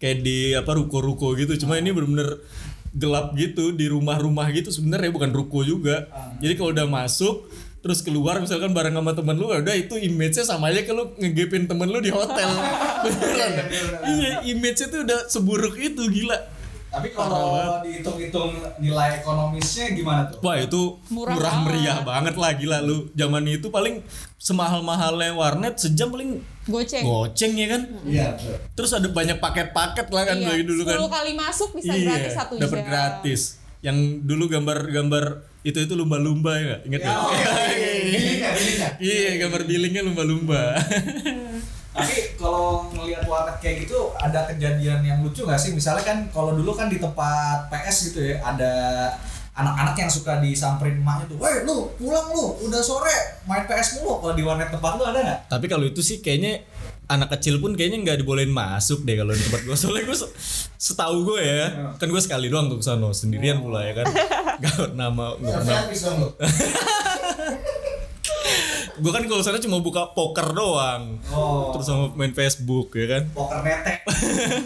kayak 0.00 0.18
di 0.24 0.56
apa 0.56 0.72
ruko-ruko 0.72 1.36
gitu. 1.36 1.52
Cuma 1.60 1.76
ini 1.76 1.92
bener-bener 1.92 2.40
gelap 2.96 3.36
gitu 3.36 3.76
di 3.76 3.86
rumah-rumah 3.92 4.48
gitu 4.56 4.72
sebenarnya 4.72 5.12
bukan 5.12 5.30
ruko 5.30 5.60
juga. 5.62 6.08
Jadi 6.40 6.56
kalau 6.56 6.72
udah 6.72 6.88
masuk 6.88 7.44
terus 7.78 8.02
keluar 8.02 8.42
misalkan 8.42 8.74
bareng 8.74 8.90
sama 8.90 9.14
temen 9.14 9.38
lu 9.38 9.54
ya 9.54 9.62
udah 9.62 9.76
itu 9.78 9.94
image-nya 9.94 10.42
sama 10.42 10.74
aja 10.74 10.82
kalau 10.82 11.14
ngegepin 11.14 11.70
temen 11.70 11.86
lu 11.86 12.02
di 12.02 12.10
hotel 12.10 12.50
beneran 13.06 13.50
dah. 13.54 13.66
iya 14.10 14.32
image-nya 14.50 14.90
tuh 14.90 15.00
udah 15.06 15.30
seburuk 15.30 15.78
itu 15.78 16.02
gila 16.10 16.57
Tapi 16.88 17.12
kalau 17.12 17.78
dihitung-hitung 17.80 18.48
nilai 18.78 19.20
ekonomisnya 19.20 19.92
gimana 19.92 20.24
tuh? 20.26 20.40
wah 20.40 20.56
itu 20.56 20.96
Murah 21.08 21.36
murah, 21.36 21.54
meriah 21.60 21.98
banget 22.00 22.34
lah 22.34 22.50
gila 22.52 22.80
lu 22.80 23.12
zaman 23.12 23.44
itu 23.46 23.68
paling 23.68 24.00
semahal-mahalnya 24.38 25.32
warnet 25.32 25.76
sejam 25.76 26.08
paling 26.08 26.40
Goceng. 26.64 27.00
goceng 27.02 27.52
ya 27.54 27.66
kan 27.68 27.82
Iya, 28.02 28.26
betul. 28.34 28.56
terus 28.74 28.90
ada 28.90 29.04
banyak 29.06 29.36
paket-paket 29.36 30.06
lah 30.06 30.24
kan 30.24 30.36
Iya, 30.36 30.48
dari 30.48 30.62
dulu 30.62 30.82
kan 30.82 30.96
10 30.98 31.08
kali 31.10 31.32
masuk 31.34 31.68
bisa 31.72 31.92
iya 31.92 32.04
gratis 32.08 32.32
satu 32.34 32.52
jam. 32.54 32.62
dapat 32.64 32.80
gratis 32.82 33.40
yang 33.78 33.96
dulu 34.22 34.48
gambar-gambar 34.48 35.24
itu 35.62 35.78
itu 35.78 35.92
lumba-lumba 35.92 36.50
ya 36.52 36.64
nggak? 36.64 36.80
ingat 36.84 37.00
Ya, 37.00 37.06
nggak? 37.06 37.18
oh, 37.18 37.30
iya, 37.30 37.92
iya, 38.56 38.88
iya 38.98 39.30
gambar 39.38 39.60
billingnya 39.62 40.02
lumba-lumba 40.02 40.72
Tapi 41.98 42.14
kalau 42.34 42.86
ngelihat 42.90 43.26
warnet 43.26 43.58
kayak 43.58 43.82
gitu 43.82 44.14
ada 44.14 44.46
kejadian 44.46 45.02
yang 45.02 45.18
lucu 45.18 45.42
nggak 45.42 45.58
sih? 45.58 45.74
Misalnya 45.74 46.02
kan 46.02 46.18
kalau 46.30 46.54
dulu 46.54 46.70
kan 46.72 46.86
di 46.86 46.96
tempat 46.96 47.66
PS 47.68 47.96
gitu 48.08 48.22
ya 48.24 48.38
ada 48.40 48.72
anak-anak 49.52 49.98
yang 49.98 50.06
suka 50.08 50.38
disamperin 50.38 51.02
emaknya 51.02 51.34
tuh, 51.34 51.36
"Woi, 51.36 51.66
lu 51.66 51.90
pulang 51.94 52.30
lu, 52.30 52.62
udah 52.62 52.78
sore 52.78 53.10
main 53.44 53.66
PS 53.66 53.98
mulu." 53.98 54.22
Kalau 54.22 54.34
di 54.34 54.42
warnet 54.42 54.70
tempat 54.70 54.94
lu 54.94 55.02
ada 55.02 55.18
nggak? 55.18 55.38
Tapi 55.50 55.66
kalau 55.66 55.82
itu 55.82 55.98
sih 55.98 56.18
kayaknya 56.18 56.62
anak 57.08 57.34
kecil 57.34 57.58
pun 57.58 57.72
kayaknya 57.72 58.04
nggak 58.04 58.18
dibolehin 58.20 58.52
masuk 58.52 59.02
deh 59.02 59.16
kalau 59.16 59.32
di 59.32 59.40
tempat 59.40 59.64
gue 59.64 59.72
soalnya 59.74 60.04
gue 60.04 60.12
se- 60.14 60.28
setahu 60.76 61.24
gue 61.26 61.40
ya 61.40 61.66
kan 61.96 62.04
gue 62.06 62.20
sekali 62.20 62.46
doang 62.46 62.68
tuh 62.68 62.76
ke 62.76 62.84
sana 62.84 63.08
sendirian 63.10 63.58
pula 63.58 63.80
ya 63.80 63.96
kan 63.96 64.06
gak 64.60 64.74
pernah 64.76 65.08
mau 65.08 65.32
nggak 65.40 65.56
pernah. 65.64 65.88
gue 68.98 69.10
kan 69.10 69.24
kalau 69.24 69.40
sana 69.40 69.58
cuma 69.58 69.78
buka 69.78 70.10
poker 70.12 70.50
doang 70.50 71.16
Oh. 71.28 71.70
terus 71.70 71.86
sama 71.86 72.10
main 72.12 72.30
Facebook 72.30 72.90
ya 72.92 73.06
kan 73.08 73.22
Poker 73.30 73.58
netek. 73.60 73.98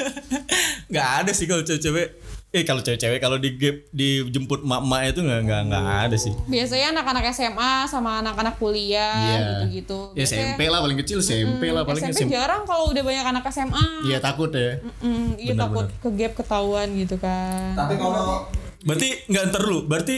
nggak 0.89 1.09
ada 1.19 1.31
sih 1.31 1.45
kalau 1.45 1.63
cewek-cewek 1.63 2.09
eh 2.51 2.63
kalau 2.63 2.81
cewek-cewek 2.81 3.17
kalau 3.17 3.37
di 3.37 3.57
gap 3.57 3.89
dijemput 3.91 4.61
mak-mak 4.61 5.09
itu 5.09 5.21
nggak 5.21 5.41
nggak 5.43 5.63
nggak 5.67 5.85
ada 6.05 6.17
sih 6.17 6.33
Biasanya 6.45 6.93
anak-anak 6.93 7.25
SMA 7.31 7.73
sama 7.87 8.21
anak-anak 8.21 8.57
kuliah 8.57 9.17
Iya. 9.17 9.37
gitu-gitu. 9.65 10.01
ya 10.11 10.17
Biasanya- 10.19 10.45
SMP 10.51 10.61
lah 10.67 10.81
paling 10.81 10.99
kecil 10.99 11.19
SMP 11.19 11.63
lah 11.67 11.83
paling 11.83 12.03
SMP 12.03 12.13
SMP 12.19 12.29
jarang 12.31 12.63
kalau 12.63 12.85
udah 12.89 13.03
banyak 13.03 13.25
anak 13.27 13.45
SMA. 13.49 13.85
iya 14.05 14.19
takut 14.19 14.51
ya 14.51 14.85
Mm, 15.01 15.29
iya 15.37 15.55
takut 15.55 15.89
ke 15.95 16.09
gap 16.15 16.33
ketahuan 16.35 16.89
gitu 16.95 17.17
kan. 17.17 17.73
Tapi 17.75 17.95
kalau 17.97 18.45
berarti 18.83 19.09
nggak 19.27 19.45
ntar 19.49 19.63
lu 19.63 19.79
berarti 19.83 20.17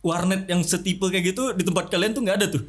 warnet 0.00 0.48
yang 0.48 0.64
setipe 0.64 1.04
kayak 1.04 1.22
gitu 1.28 1.52
di 1.52 1.62
tempat 1.62 1.86
kalian 1.86 2.10
tuh 2.10 2.24
nggak 2.24 2.34
ada 2.34 2.46
tuh 2.48 2.64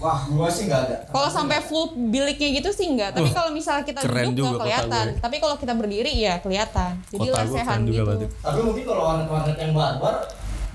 Wah, 0.00 0.24
gua 0.26 0.48
sih 0.48 0.64
nggak 0.64 0.80
ada. 0.88 0.96
Kalau 1.06 1.28
sampai 1.28 1.60
full 1.60 1.92
biliknya 2.08 2.56
gitu 2.56 2.72
sih 2.72 2.88
enggak, 2.88 3.12
tapi 3.12 3.28
kalau 3.28 3.52
misalnya 3.52 3.84
kita 3.84 4.00
keren 4.00 4.32
duduk 4.32 4.36
juga 4.40 4.48
nggak 4.48 4.60
kelihatan. 4.64 5.06
gue. 5.06 5.20
Tapi 5.20 5.36
kalau 5.36 5.56
kita 5.60 5.72
berdiri 5.76 6.12
ya 6.16 6.34
kelihatan. 6.40 6.90
Jadi 7.06 7.20
Kota 7.20 7.28
gue 7.28 7.44
lesehan 7.44 7.68
keren 7.68 7.80
juga 7.84 7.92
gitu. 7.92 8.08
berarti. 8.08 8.26
Tapi 8.40 8.58
mungkin 8.64 8.84
kalau 8.88 9.02
warnet-warnet 9.04 9.56
yang 9.60 9.72
barbar 9.76 10.16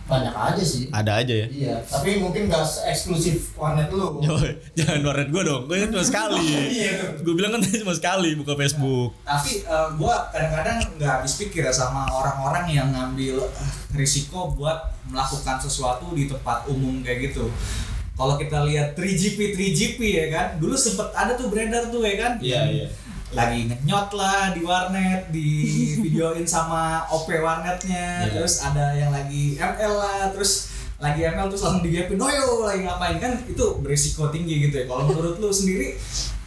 banyak 0.06 0.30
aja 0.38 0.62
sih. 0.62 0.86
ada 0.94 1.18
aja 1.18 1.34
ya 1.34 1.48
Iya, 1.50 1.76
tapi 1.82 2.22
mungkin 2.22 2.46
nggak 2.46 2.62
eksklusif 2.94 3.58
warnet 3.58 3.90
lu. 3.90 4.22
Jangan 4.78 5.02
warnet 5.02 5.34
gue 5.34 5.42
dong, 5.42 5.66
gue 5.66 5.82
cuma 5.90 6.06
sekali. 6.06 6.46
Iya. 6.78 7.26
gue 7.26 7.34
bilang 7.34 7.58
kan 7.58 7.66
cuma 7.66 7.90
sekali 7.90 8.38
buka 8.38 8.54
Facebook. 8.54 9.18
tapi 9.26 9.66
eh, 9.66 9.88
gua 9.98 10.30
kadang-kadang 10.30 10.78
nggak 11.02 11.10
habis 11.10 11.42
pikir 11.42 11.66
ya 11.66 11.74
sama 11.74 12.06
orang-orang 12.06 12.70
yang 12.70 12.94
ngambil 12.94 13.50
eh, 13.50 13.72
risiko 13.98 14.54
buat 14.54 14.78
melakukan 15.10 15.58
sesuatu 15.58 16.14
di 16.14 16.30
tempat 16.30 16.70
umum 16.70 17.02
kayak 17.02 17.34
gitu. 17.34 17.50
Kalau 18.16 18.40
kita 18.40 18.64
lihat 18.64 18.96
3GP 18.96 19.40
3GP 19.54 20.00
ya 20.00 20.26
kan, 20.32 20.48
dulu 20.56 20.72
sempet 20.74 21.12
ada 21.12 21.36
tuh 21.36 21.52
beredar 21.52 21.92
tuh 21.92 22.00
ya 22.00 22.16
kan. 22.16 22.34
Iya, 22.40 22.62
iya. 22.72 22.88
Lagi 23.36 23.68
ngenyot 23.68 24.10
lah 24.16 24.56
di 24.56 24.64
warnet, 24.64 25.28
di 25.30 25.48
videoin 26.08 26.48
sama 26.48 27.04
OP 27.12 27.28
warnetnya, 27.28 28.24
Iya. 28.24 28.40
terus 28.40 28.64
ada 28.64 28.96
yang 28.96 29.12
lagi 29.12 29.60
ML 29.60 29.94
lah, 30.00 30.32
terus 30.32 30.72
lagi 30.96 31.28
ML 31.28 31.52
terus 31.52 31.60
langsung 31.60 31.84
digapin, 31.84 32.16
oh 32.16 32.32
yo 32.32 32.64
lagi 32.64 32.88
ngapain 32.88 33.20
kan 33.20 33.36
itu 33.44 33.66
berisiko 33.84 34.32
tinggi 34.32 34.72
gitu 34.72 34.80
ya. 34.80 34.86
Kalau 34.88 35.12
menurut 35.12 35.36
lu 35.36 35.52
sendiri 35.52 36.00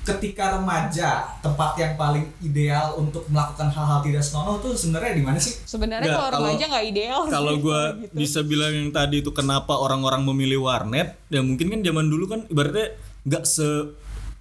ketika 0.08 0.56
remaja 0.56 1.36
tempat 1.44 1.76
yang 1.76 1.92
paling 2.00 2.24
ideal 2.40 2.96
untuk 2.96 3.28
melakukan 3.28 3.68
hal-hal 3.68 4.00
tidak 4.00 4.24
senonoh 4.24 4.56
tuh 4.56 4.72
sebenarnya 4.72 5.12
di 5.12 5.24
mana 5.24 5.36
sih? 5.36 5.52
Sebenarnya 5.68 6.08
kalau 6.08 6.30
remaja 6.40 6.64
nggak 6.64 6.86
ideal. 6.88 7.20
sih, 7.28 7.32
Kalau 7.36 7.54
gue 7.60 7.80
gitu. 8.08 8.14
bisa 8.16 8.40
bilang 8.40 8.72
yang 8.72 8.88
tadi 8.88 9.20
itu 9.20 9.30
kenapa 9.36 9.76
orang-orang 9.76 10.24
memilih 10.24 10.64
warnet, 10.64 11.20
ya 11.28 11.44
mungkin 11.44 11.68
kan 11.68 11.80
zaman 11.84 12.06
dulu 12.08 12.24
kan 12.24 12.40
ibaratnya 12.48 12.96
nggak 13.28 13.44
se 13.44 13.68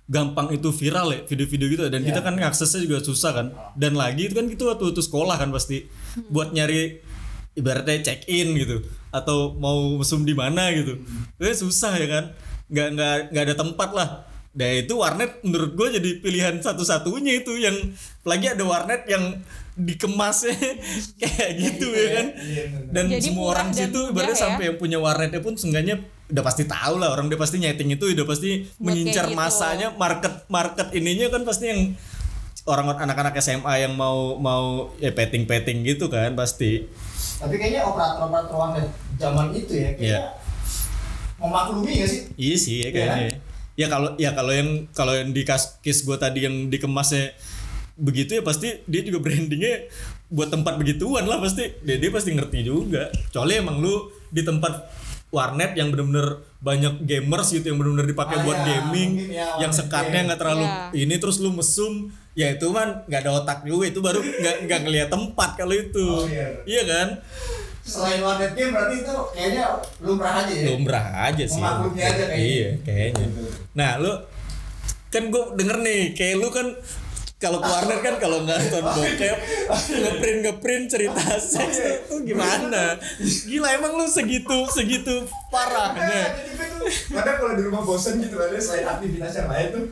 gampang 0.08 0.56
itu 0.56 0.72
viral 0.72 1.12
ya 1.12 1.20
video-video 1.28 1.68
gitu 1.68 1.84
dan 1.92 2.00
kita 2.00 2.24
kan 2.24 2.40
aksesnya 2.40 2.80
juga 2.88 3.04
susah 3.04 3.32
kan. 3.36 3.48
Dan 3.76 4.00
lagi 4.00 4.32
itu 4.32 4.34
kan 4.40 4.48
gitu 4.48 4.72
waktu 4.72 4.96
itu 4.96 5.04
sekolah 5.04 5.36
kan 5.36 5.52
pasti. 5.52 5.84
Buat 6.32 6.56
nyari 6.56 7.04
ibaratnya 7.60 8.08
check 8.08 8.24
in 8.32 8.56
gitu. 8.56 8.88
Atau 9.12 9.60
mau 9.60 10.00
mesum 10.00 10.24
di 10.24 10.32
mana 10.32 10.72
gitu. 10.72 11.04
Itu 11.36 11.68
susah 11.68 12.00
ya 12.00 12.08
kan. 12.08 12.26
Nggak 12.72 12.88
nggak 12.96 13.16
nggak 13.36 13.44
ada 13.52 13.56
tempat 13.60 13.90
lah 13.92 14.10
Nah 14.58 14.70
itu 14.74 14.94
warnet 14.94 15.38
menurut 15.42 15.72
gue 15.72 15.88
jadi 15.96 16.10
pilihan 16.18 16.56
satu-satunya 16.58 17.40
itu 17.40 17.54
yang 17.56 17.78
lagi 18.22 18.50
ada 18.50 18.66
warnet 18.66 19.06
yang 19.06 19.38
dikemasnya 19.78 20.58
kayak 21.22 21.50
gitu 21.56 21.88
ya 21.88 22.08
kan 22.12 22.28
dan 22.90 23.06
Jadi 23.08 23.22
semua 23.24 23.54
orang 23.54 23.70
dan 23.70 23.78
situ 23.88 24.00
ibaratnya 24.10 24.34
ya. 24.34 24.42
sampai 24.42 24.64
yang 24.66 24.78
punya 24.78 24.98
warnetnya 24.98 25.38
pun 25.38 25.54
seenggaknya 25.54 26.02
udah 26.28 26.42
pasti 26.42 26.66
tahu 26.66 26.98
lah 26.98 27.14
orang 27.14 27.30
dia 27.30 27.38
pasti 27.38 27.56
nyeting 27.56 27.94
itu 27.94 28.10
udah 28.10 28.26
pasti 28.26 28.66
Buat 28.74 28.82
mengincar 28.84 29.24
kayak 29.24 29.32
gitu. 29.32 29.40
masanya 29.40 29.88
market 29.94 30.34
market 30.50 30.88
ininya 30.92 31.30
kan 31.30 31.46
pasti 31.46 31.66
yang 31.68 31.82
orang 32.66 32.90
anak-anak 32.92 33.38
SMA 33.38 33.74
yang 33.80 33.94
mau 33.94 34.36
mau 34.36 34.90
ya 34.98 35.14
petting 35.14 35.46
petting 35.46 35.86
gitu 35.86 36.10
kan 36.10 36.34
pasti 36.34 36.90
Tapi 37.38 37.54
kayaknya 37.56 37.86
operator-operator 37.86 38.56
warnet 38.58 38.88
zaman 39.16 39.54
itu 39.54 39.72
ya 39.72 39.94
kayaknya 39.94 40.10
Iya. 40.10 40.22
memaklumi 41.38 41.92
gak 41.96 42.10
sih? 42.10 42.22
iya 42.36 42.56
sih 42.58 42.76
ya 42.82 42.90
kayaknya 42.90 43.24
ya 43.24 43.36
kalau 43.86 44.18
ya 44.18 44.34
kalau 44.34 44.50
yang 44.50 44.90
kalau 44.90 45.14
yang 45.14 45.30
di 45.30 45.46
kas 45.46 45.78
case 45.86 46.02
gue 46.02 46.18
tadi 46.18 46.50
yang 46.50 46.74
dikemasnya 46.74 47.38
begitu 47.94 48.38
ya 48.38 48.42
pasti 48.42 48.82
dia 48.90 49.06
juga 49.06 49.22
brandingnya 49.22 49.86
buat 50.34 50.50
tempat 50.50 50.82
begituan 50.82 51.30
lah 51.30 51.38
pasti. 51.38 51.78
Dia, 51.86 52.02
dia 52.02 52.10
pasti 52.10 52.34
ngerti 52.34 52.66
juga. 52.66 53.14
Kecuali 53.30 53.54
emang 53.54 53.78
lu 53.78 54.10
di 54.28 54.42
tempat 54.42 54.90
warnet 55.30 55.78
yang 55.78 55.92
bener-bener 55.92 56.40
banyak 56.58 57.04
gamers 57.04 57.52
gitu 57.52 57.70
yang 57.70 57.78
bener-bener 57.78 58.08
dipakai 58.08 58.40
Ah, 58.40 58.44
buat 58.44 58.58
ya, 58.58 58.66
gaming 58.66 59.10
mungkin 59.14 59.36
ya, 59.36 59.48
yang 59.60 59.72
sekatnya 59.76 60.20
nggak 60.24 60.40
terlalu 60.40 60.66
Iya. 60.66 61.04
ini 61.04 61.16
terus 61.20 61.38
lu 61.38 61.52
mesum 61.52 62.08
ya 62.32 62.48
itu 62.48 62.64
man 62.72 63.04
nggak 63.06 63.22
ada 63.28 63.32
otak 63.36 63.68
juga 63.68 63.92
itu 63.92 64.00
baru 64.00 64.24
nggak 64.24 64.56
nggak 64.66 64.80
ngeliat 64.88 65.10
tempat 65.12 65.50
kalau 65.60 65.76
itu. 65.76 66.08
Oh, 66.08 66.26
iya. 66.32 66.48
iya 66.64 66.82
kan 66.88 67.08
Selain 67.88 68.20
warnet 68.20 68.52
game 68.52 68.70
berarti 68.70 68.96
itu 69.00 69.14
kayaknya 69.32 69.64
lumrah 69.98 70.34
aja 70.38 70.52
ya? 70.52 70.66
lumrah 70.68 71.06
aja 71.24 71.44
sih 71.44 71.56
Memaklumi 71.58 72.02
aja 72.02 72.24
kayaknya. 72.26 72.44
iya 72.44 72.70
kayaknya 72.84 73.26
Gitu. 73.26 73.42
nah 73.72 73.92
lu 73.96 74.12
kan 75.08 75.24
gue 75.26 75.44
denger 75.56 75.78
nih 75.80 76.02
kayak 76.12 76.36
lu 76.36 76.50
kan 76.50 76.68
kalau 77.38 77.58
ke 77.58 77.70
warnet 77.70 78.00
kan 78.02 78.16
kalau 78.18 78.44
nggak 78.44 78.58
nonton 78.60 78.84
bokep 78.98 79.38
ngeprint 79.94 80.40
ngeprint 80.44 80.86
cerita 80.90 81.24
seks 81.38 81.78
itu 81.80 82.16
gimana 82.26 82.98
gila 83.46 83.68
emang 83.72 83.94
lu 83.94 84.06
segitu 84.06 84.68
segitu 84.68 85.24
parahnya 85.48 86.34
tuh 86.76 86.90
kadang 87.14 87.38
kalau 87.38 87.54
di 87.56 87.64
rumah 87.64 87.82
bosen 87.82 88.20
gitu 88.20 88.36
ada 88.36 88.58
selain 88.58 88.84
aktivitas 88.86 89.32
yang 89.34 89.48
lain 89.48 89.68
tuh 89.72 89.86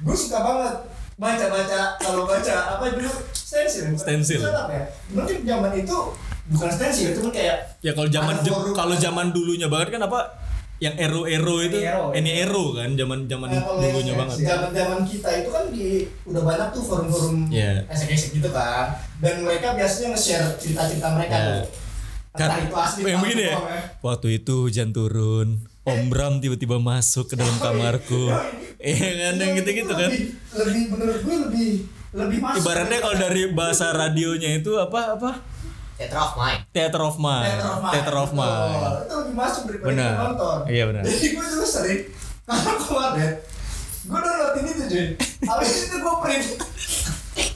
gue 0.00 0.14
suka 0.14 0.38
banget 0.38 0.76
baca-baca 1.16 1.80
kalau 1.98 2.24
baca 2.24 2.54
apa 2.70 2.84
dulu 2.90 3.10
stensil 3.34 3.92
Stensil. 3.92 4.40
ya 4.40 4.84
mungkin 5.10 5.38
zaman 5.42 5.72
itu 5.74 5.98
bukan 6.50 6.68
stensil 6.68 7.08
itu 7.12 7.20
kayak 7.30 7.78
ya 7.78 7.92
kalau 7.92 8.08
zaman 8.08 8.34
forum. 8.38 8.74
kalau 8.74 8.94
zaman 8.94 9.30
dulunya 9.30 9.66
banget 9.66 9.94
kan 9.94 10.02
apa 10.02 10.20
yang 10.76 10.96
ero 10.96 11.22
ero 11.24 11.60
itu 11.60 11.76
ini 12.10 12.40
ero 12.40 12.72
kan 12.72 12.90
zaman 12.92 13.24
zaman 13.24 13.48
Nah, 13.48 13.62
dulunya 13.76 14.16
banget 14.16 14.36
Zaman-zaman 14.40 15.00
kita 15.04 15.28
itu 15.36 15.48
kan 15.48 15.64
di 15.68 15.86
udah 16.24 16.42
banyak 16.42 16.68
tuh 16.70 16.82
forum-forum 16.82 17.36
Iya. 17.48 17.84
esek-esek 17.86 18.34
gitu 18.34 18.48
kan. 18.48 18.88
Dan 19.18 19.44
mereka 19.44 19.72
biasanya 19.72 20.16
nge-share 20.16 20.56
cerita-cerita 20.56 21.06
mereka 21.12 21.34
Iya. 21.34 21.44
tuh. 21.44 21.64
Entah 22.30 22.48
Kan 22.48 22.58
itu 22.62 22.74
asli 22.74 23.00
yang 23.04 23.20
begini 23.20 23.44
ya. 23.44 23.52
ya. 23.52 23.80
Waktu 24.00 24.28
itu 24.34 24.54
hujan 24.64 24.88
turun, 24.90 25.48
Om 25.82 26.00
Bram 26.08 26.38
tiba-tiba 26.38 26.78
masuk 26.78 27.26
ke 27.26 27.34
dalam 27.34 27.60
kamarku. 27.60 28.32
Iya 28.76 29.08
kan 29.20 29.34
yang 29.36 29.52
gitu-gitu 29.54 29.90
kan. 29.90 30.08
Lebih, 30.08 30.24
lebih 30.56 30.82
menurut 30.88 31.20
gue 31.20 31.36
lebih 31.44 31.70
lebih 32.10 32.38
masuk. 32.40 32.58
Ibaratnya 32.58 32.98
kalau 32.98 33.16
dari 33.20 33.42
bahasa 33.50 33.92
radionya 33.92 34.56
itu 34.56 34.72
apa 34.74 35.14
apa? 35.14 35.30
Theater 36.00 36.16
of 36.16 36.32
Mind. 36.32 36.60
Theater 36.72 37.02
of 37.04 37.16
Mind. 37.20 37.44
Theater 37.44 37.68
of 37.68 37.80
Mind. 37.84 37.92
Theater 37.92 38.16
of. 38.16 38.30
Mind. 38.32 39.04
Itu 39.04 39.14
lebih 39.20 39.34
masuk 39.36 39.62
daripada 39.68 39.92
kita 39.92 40.16
nonton. 40.16 40.58
Iya, 40.64 40.82
benar. 40.88 41.02
Jadi 41.04 41.26
gue 41.36 41.44
dulu 41.44 41.66
sering 41.68 42.00
kalau 42.48 42.80
kemarin 42.80 43.32
gue 44.00 44.20
downloadin 44.24 44.64
itu 44.64 44.84
cuy. 44.88 45.06
Habis 45.44 45.70
itu 45.76 45.96
gue 46.00 46.14
print. 46.24 46.46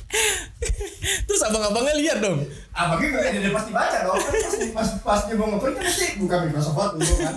Terus 1.24 1.40
abang-abangnya 1.48 1.94
lihat 1.96 2.18
dong. 2.20 2.44
Bagi 2.68 3.06
gue 3.08 3.20
dia 3.32 3.48
pasti 3.48 3.70
baca 3.72 3.98
dong. 4.04 4.20
Kan 4.20 4.34
pasti 4.36 4.66
pas 4.76 4.88
pas 5.00 5.20
dia 5.24 5.36
mau 5.40 5.48
ngeprint 5.48 5.74
kan 5.80 5.84
pasti 5.88 6.06
buka 6.20 6.34
Microsoft 6.44 6.76
Word 6.76 6.92
dulu 7.00 7.14
kan. 7.24 7.34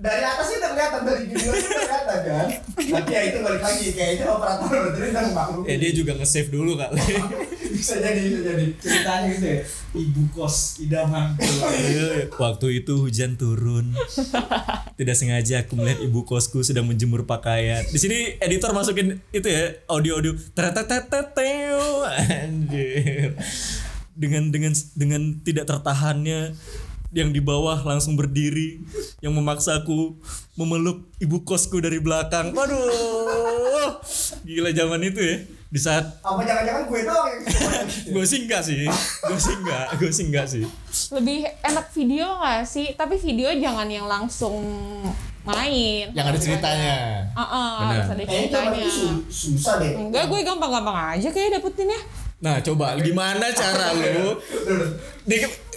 Dari 0.00 0.22
atasnya 0.24 0.56
udah 0.60 0.70
kelihatan 0.76 1.00
dari 1.08 1.22
video 1.24 1.52
itu 1.56 1.68
udah 1.72 1.84
kelihatan 1.88 2.18
kan. 2.20 2.46
Tapi 2.76 3.10
ya 3.16 3.20
itu 3.32 3.38
balik 3.40 3.62
lagi 3.64 3.86
kayaknya 3.96 4.24
operator 4.28 4.68
udah 4.92 5.24
maklum. 5.32 5.64
Ya 5.64 5.76
dia 5.80 5.92
juga 5.96 6.12
nge-save 6.20 6.52
dulu 6.52 6.76
kali. 6.76 7.00
bisa 7.72 7.98
jadi 8.02 8.20
bisa 8.26 8.42
jadi. 8.42 8.66
ceritanya 8.78 9.26
gitu 9.34 9.46
ya 9.46 9.60
ibu 9.94 10.22
kos 10.30 10.78
idaman 10.78 11.34
Waktu 12.38 12.82
itu 12.82 12.92
hujan 13.06 13.34
turun. 13.34 13.90
Tidak 14.94 15.16
sengaja 15.16 15.66
aku 15.66 15.74
melihat 15.74 16.00
ibu 16.04 16.22
kosku 16.22 16.62
sedang 16.62 16.86
menjemur 16.86 17.26
pakaian. 17.26 17.82
Di 17.88 17.98
sini 17.98 18.38
editor 18.38 18.70
masukin 18.70 19.18
itu 19.34 19.48
ya 19.48 19.80
audio-audio. 19.90 20.36
Tereteteteteo. 20.54 22.06
Anjir. 22.06 23.34
Dengan 24.14 24.52
dengan 24.52 24.72
dengan 24.94 25.22
tidak 25.42 25.66
tertahannya 25.66 26.54
yang 27.10 27.34
di 27.34 27.42
bawah 27.42 27.82
langsung 27.82 28.14
berdiri 28.14 28.78
yang 29.18 29.34
memaksaku 29.34 30.22
memeluk 30.54 31.10
ibu 31.18 31.42
kosku 31.42 31.82
dari 31.82 31.98
belakang. 31.98 32.54
Waduh. 32.54 33.98
Gila 34.46 34.70
zaman 34.70 35.02
itu 35.02 35.20
ya. 35.20 35.36
Di 35.70 35.78
saat 35.78 36.02
Apa 36.18 36.42
jangan-jangan 36.42 36.82
gue 36.90 37.00
doang 37.06 37.26
yang 37.30 37.40
gitu. 37.46 38.10
gue 38.10 38.24
sih 38.26 38.38
enggak 38.42 38.62
sih. 38.66 38.90
Gue 39.22 39.38
sih 39.38 39.54
enggak, 39.54 39.86
gue 39.96 40.10
sih 40.10 40.24
enggak 40.26 40.46
sih. 40.50 40.64
lebih 41.14 41.46
enak 41.62 41.86
video 41.94 42.26
nggak 42.38 42.66
sih 42.66 42.86
tapi 42.98 43.14
video 43.14 43.54
jangan 43.54 43.86
yang 43.86 44.10
langsung 44.10 44.58
main 45.46 46.10
Yang 46.10 46.26
ada 46.26 46.38
ceritanya. 46.42 46.96
Ah, 47.32 47.42
ah, 47.42 47.70
Benar. 47.80 47.90
harus 47.94 48.08
ada 48.10 48.22
ceritanya 48.26 48.86
susah 49.30 49.74
deh. 49.78 49.92
enggak 49.94 50.26
gue 50.26 50.40
gampang-gampang 50.42 50.98
aja 51.14 51.28
kayak 51.30 51.62
dapetinnya 51.62 52.00
Nah, 52.40 52.56
coba 52.64 52.96
gimana 52.96 53.52
cara 53.52 53.92
lu? 53.92 54.40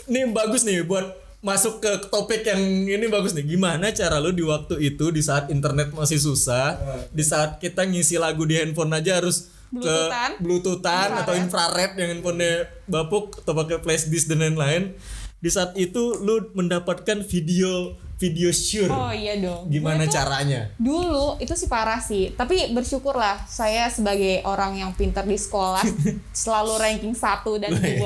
Nih 0.08 0.24
bagus 0.32 0.64
nih 0.64 0.84
buat 0.88 1.06
masuk 1.44 1.84
ke 1.84 1.92
topik 2.08 2.48
yang 2.48 2.60
ini 2.88 3.06
bagus 3.12 3.36
nih. 3.36 3.44
Gimana 3.44 3.92
cara 3.92 4.16
lu 4.24 4.32
di 4.32 4.48
waktu 4.48 4.80
itu 4.80 5.12
di 5.12 5.20
saat 5.20 5.52
internet 5.52 5.92
masih 5.92 6.16
susah, 6.18 6.80
di 7.12 7.20
saat 7.20 7.60
kita 7.60 7.84
ngisi 7.84 8.16
lagu 8.16 8.48
di 8.48 8.56
handphone 8.56 8.96
aja 8.96 9.20
harus 9.20 9.52
Bluetoothan. 9.74 10.32
bluetoothan 10.38 11.10
atau 11.18 11.34
infrared 11.34 11.98
yang 11.98 12.10
handphonenya 12.14 12.56
bapuk 12.86 13.42
atau 13.42 13.54
pakai 13.54 13.78
flash 13.80 14.06
disk 14.06 14.30
dan 14.30 14.40
lain-lain. 14.40 14.94
Di 15.38 15.50
saat 15.50 15.74
itu 15.76 16.16
lu 16.18 16.54
mendapatkan 16.54 17.20
video 17.22 17.94
video 18.14 18.56
sure. 18.56 18.88
oh 18.88 19.12
iya 19.12 19.36
dong 19.36 19.68
Gimana 19.68 20.08
caranya? 20.08 20.72
dulu 20.80 21.36
itu 21.38 21.52
sih 21.54 21.68
parah 21.68 22.00
sih 22.00 22.32
tapi 22.32 22.72
bersyukurlah 22.72 23.44
saya 23.44 23.92
sebagai 23.92 24.40
orang 24.48 24.80
yang 24.80 24.96
pintar 24.96 25.28
di 25.28 25.36
sekolah 25.36 25.84
selalu 26.32 26.80
ranking 26.80 27.12
1 27.12 27.20
dan 27.60 27.76
2 27.76 28.00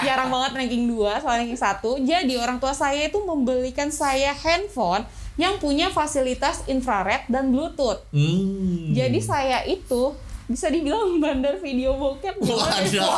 jarang 0.00 0.32
banget 0.32 0.50
ranking 0.56 0.88
2 0.88 1.20
selalu 1.20 1.36
ranking 1.44 1.60
1 1.60 2.08
jadi 2.08 2.34
orang 2.40 2.56
tua 2.56 2.72
saya 2.72 3.04
itu 3.04 3.20
membelikan 3.20 3.92
saya 3.92 4.32
handphone 4.32 5.04
yang 5.36 5.60
punya 5.60 5.90
fasilitas 5.90 6.64
infrared 6.64 7.28
dan 7.28 7.52
bluetooth 7.52 8.00
Hmm. 8.08 8.96
jadi 8.96 9.18
saya 9.20 9.58
itu 9.68 10.16
bisa 10.44 10.68
dibilang 10.68 11.16
bandar 11.18 11.56
video 11.56 11.96
bokep 11.96 12.36
Waduh. 12.36 13.08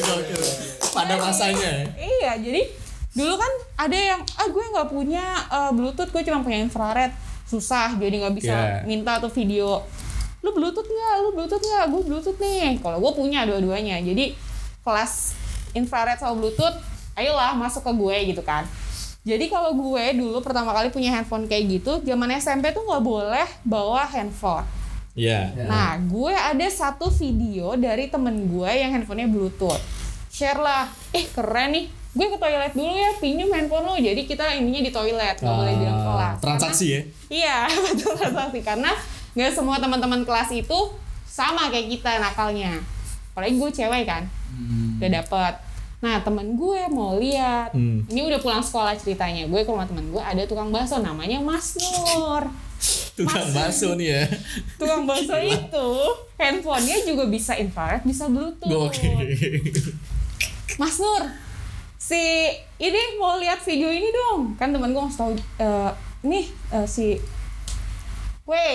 Gokil. 0.00 0.44
Pada 0.90 1.14
masanya. 1.16 1.70
ya? 1.86 1.86
Iya, 1.96 2.32
jadi 2.40 2.62
dulu 3.10 3.34
kan 3.34 3.52
ada 3.76 3.98
yang 3.98 4.20
ah 4.36 4.46
gue 4.46 4.64
nggak 4.70 4.88
punya 4.88 5.24
eh, 5.48 5.70
bluetooth, 5.72 6.10
gue 6.10 6.22
cuma 6.22 6.40
punya 6.40 6.58
infrared, 6.60 7.10
susah 7.44 7.96
jadi 7.96 8.22
nggak 8.22 8.34
bisa 8.36 8.54
Iya. 8.54 8.86
minta 8.86 9.18
tuh 9.18 9.30
video. 9.30 9.82
Lu 10.40 10.50
bluetooth 10.50 10.86
nggak? 10.86 11.14
Lu 11.20 11.30
bluetooth 11.34 11.60
nggak? 11.60 11.84
Gue 11.88 12.02
bluetooth 12.02 12.38
nih. 12.38 12.78
Kalau 12.78 12.98
gue 12.98 13.12
punya 13.12 13.44
dua-duanya, 13.44 13.98
jadi 14.00 14.32
kelas 14.80 15.34
infrared 15.72 16.16
sama 16.16 16.38
bluetooth, 16.38 16.76
ayolah 17.14 17.52
masuk 17.52 17.82
ke 17.82 17.92
gue 17.92 18.16
gitu 18.30 18.42
kan. 18.42 18.64
Jadi 19.20 19.46
kalau 19.46 19.72
gue 19.72 20.16
dulu 20.16 20.40
pertama 20.40 20.72
kali 20.72 20.88
punya 20.88 21.12
handphone 21.12 21.44
kayak 21.44 21.68
gitu, 21.70 22.00
zaman 22.00 22.32
SMP 22.34 22.70
tuh 22.70 22.82
nggak 22.82 23.02
boleh 23.02 23.48
bawa 23.62 24.06
handphone. 24.06 24.64
Iya. 25.12 25.52
Nah, 25.66 25.98
gue 25.98 26.32
ada 26.32 26.66
satu 26.66 27.10
video 27.10 27.76
dari 27.76 28.08
temen 28.08 28.48
gue 28.48 28.70
yang 28.70 28.90
handphonenya 28.90 29.28
Bluetooth. 29.28 29.82
Share 30.28 30.56
lah, 30.56 30.88
eh 31.10 31.26
keren 31.26 31.70
nih. 31.70 31.84
Gue 32.10 32.26
ke 32.26 32.38
toilet 32.38 32.72
dulu 32.72 32.90
ya, 32.90 33.10
pinjam 33.16 33.50
handphone 33.50 33.84
lo. 33.84 33.94
Jadi 33.94 34.24
kita 34.24 34.56
ininya 34.56 34.80
di 34.80 34.90
toilet, 34.90 35.36
nggak 35.36 35.54
boleh 35.54 35.72
di 35.72 35.84
dalam 35.84 35.94
Ah, 35.94 36.04
kelas. 36.06 36.34
Transaksi 36.40 36.86
ya. 36.88 37.00
Karena- 37.00 37.28
iya, 37.28 37.56
betul 37.84 38.12
transaksi. 38.16 38.58
Karena 38.62 38.90
nggak 39.30 39.52
semua 39.52 39.76
teman-teman 39.76 40.24
kelas 40.24 40.50
itu 40.50 40.78
sama 41.22 41.68
kayak 41.68 41.86
kita 41.90 42.18
nakalnya. 42.18 42.80
Apalagi 43.30 43.54
gue 43.54 43.70
cewek 43.70 44.04
kan, 44.04 44.24
udah 44.96 45.10
dapet. 45.12 45.54
Nah 46.00 46.16
temen 46.18 46.54
gue 46.54 46.80
mau 46.88 47.14
lihat, 47.14 47.70
Hmm. 47.70 48.02
ini 48.06 48.20
udah 48.22 48.38
pulang 48.38 48.60
sekolah 48.60 48.92
ceritanya. 48.94 49.44
Gue 49.44 49.60
ke 49.60 49.68
rumah 49.68 49.84
temen 49.84 50.08
gue 50.08 50.18
ada 50.18 50.40
tukang 50.42 50.68
bakso 50.68 50.98
namanya 50.98 51.36
Mas 51.38 51.76
Nur 51.76 52.48
Tukang 53.12 53.52
bakso 53.52 53.92
nih 53.92 54.08
ya. 54.10 54.24
tukang 54.74 55.04
bakso 55.04 55.36
itu 55.36 55.88
handphonenya 56.34 57.04
juga 57.04 57.28
bisa 57.28 57.52
infrared 57.54 58.00
bisa 58.02 58.24
bluetooth 58.26 58.64
Gokil. 58.64 59.20
Mas 60.74 60.96
Nur 60.96 61.28
si 62.00 62.16
ini 62.78 63.00
mau 63.14 63.36
lihat 63.36 63.60
video 63.60 63.86
ini 63.86 64.08
dong 64.08 64.56
kan 64.56 64.72
temen 64.72 64.90
gue 64.90 64.98
ngasih 64.98 65.20
tau 65.20 65.30
eh, 65.36 65.90
nih 66.22 66.44
eh, 66.72 66.86
si 66.86 67.20
Weh 68.42 68.74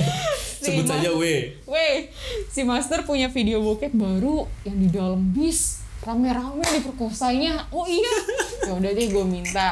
Si 0.62 0.70
Sebut 0.70 0.86
saja 0.86 1.10
W. 1.10 1.26
Weh, 1.66 2.06
si 2.46 2.62
Master 2.62 3.02
punya 3.02 3.26
video 3.26 3.58
bokep 3.60 3.90
baru 3.90 4.46
yang 4.62 4.78
di 4.78 4.88
dalam 4.88 5.34
bis 5.34 5.81
rame-rame 6.02 6.66
diperkosanya. 6.82 7.70
Oh 7.70 7.86
iya, 7.86 8.14
ya 8.66 8.72
udah 8.74 8.90
deh 8.90 9.06
gue 9.06 9.24
minta, 9.26 9.70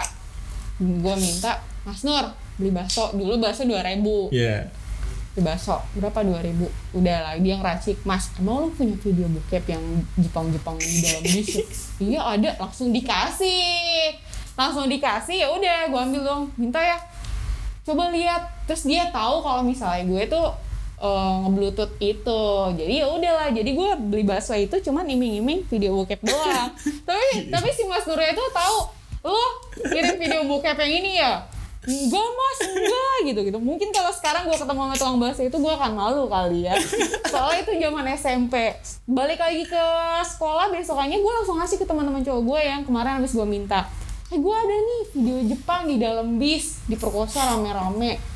gue 0.78 1.14
minta 1.18 1.58
Mas 1.82 2.06
Nur 2.06 2.24
beli 2.60 2.70
bakso. 2.70 3.10
Dulu 3.16 3.40
bakso 3.40 3.64
dua 3.64 3.80
ribu. 3.80 4.28
Iya. 4.28 4.68
beli 5.32 5.42
bakso. 5.48 5.80
Berapa? 5.96 6.20
dua 6.22 6.44
ribu. 6.44 6.68
Udah 6.92 7.16
lah 7.24 7.34
dia 7.40 7.56
ngeracik 7.56 8.04
mas 8.04 8.28
emang 8.36 8.66
lu 8.66 8.68
punya 8.76 8.94
video 9.00 9.26
bokep 9.32 9.64
yang 9.72 9.84
Jepang-Jepang 10.20 10.76
di 10.76 11.00
dalam 11.00 11.22
bis 11.24 11.48
ya?" 11.56 11.64
iya 12.06 12.20
ada. 12.36 12.50
Langsung 12.60 12.92
dikasih. 12.92 14.14
Langsung 14.54 14.86
dikasih. 14.92 15.36
Ya 15.40 15.48
udah 15.48 15.88
gue 15.88 16.00
ambil 16.00 16.22
dong. 16.22 16.44
Minta 16.60 16.78
ya. 16.84 17.00
Coba 17.82 18.12
lihat. 18.12 18.44
Terus 18.68 18.84
dia 18.84 19.08
tahu 19.08 19.40
kalau 19.40 19.64
misalnya 19.64 20.04
gue 20.04 20.22
tuh 20.28 20.69
eh, 21.00 21.34
nge-bluetooth 21.44 21.94
itu. 21.98 22.42
Jadi 22.76 22.94
ya 23.00 23.06
udahlah 23.08 23.48
jadi 23.50 23.70
gue 23.72 23.90
beli 23.98 24.24
bakso 24.24 24.52
itu 24.54 24.76
cuman 24.84 25.08
iming-iming 25.08 25.64
video 25.66 25.96
bokep 25.96 26.20
doang. 26.20 26.70
Tapi 27.08 27.48
tapi 27.48 27.68
si 27.72 27.88
Mas 27.88 28.04
Nurnya 28.04 28.36
itu 28.36 28.44
tahu 28.52 28.78
lo 29.20 29.44
kirim 29.88 30.16
video 30.16 30.44
bokep 30.44 30.76
yang 30.76 30.92
ini 31.04 31.12
ya? 31.20 31.44
Enggak 31.80 32.28
mas 32.36 32.58
enggak 32.68 33.16
gitu 33.24 33.40
gitu 33.40 33.56
mungkin 33.56 33.88
kalau 33.88 34.12
sekarang 34.12 34.44
gue 34.44 34.52
ketemu 34.52 34.80
sama 34.84 34.94
tukang 35.00 35.16
bakso 35.16 35.42
itu 35.48 35.56
gue 35.56 35.72
akan 35.72 35.92
malu 35.96 36.28
kali 36.28 36.68
ya. 36.68 36.76
Soalnya 37.32 37.64
itu 37.64 37.72
zaman 37.80 38.04
SMP 38.20 38.76
balik 39.08 39.40
lagi 39.40 39.64
ke 39.64 39.84
sekolah 40.28 40.68
besokannya 40.68 41.24
gue 41.24 41.32
langsung 41.40 41.56
ngasih 41.56 41.80
ke 41.80 41.88
teman-teman 41.88 42.20
cowok 42.20 42.42
gue 42.44 42.60
yang 42.68 42.84
kemarin 42.84 43.16
habis 43.16 43.32
gue 43.32 43.48
minta 43.48 43.88
eh 44.30 44.38
gue 44.38 44.54
ada 44.54 44.76
nih 44.76 45.02
video 45.10 45.38
Jepang 45.42 45.90
di 45.90 45.98
dalam 45.98 46.38
bis 46.38 46.78
diperkosa 46.86 47.50
rame-rame 47.50 48.29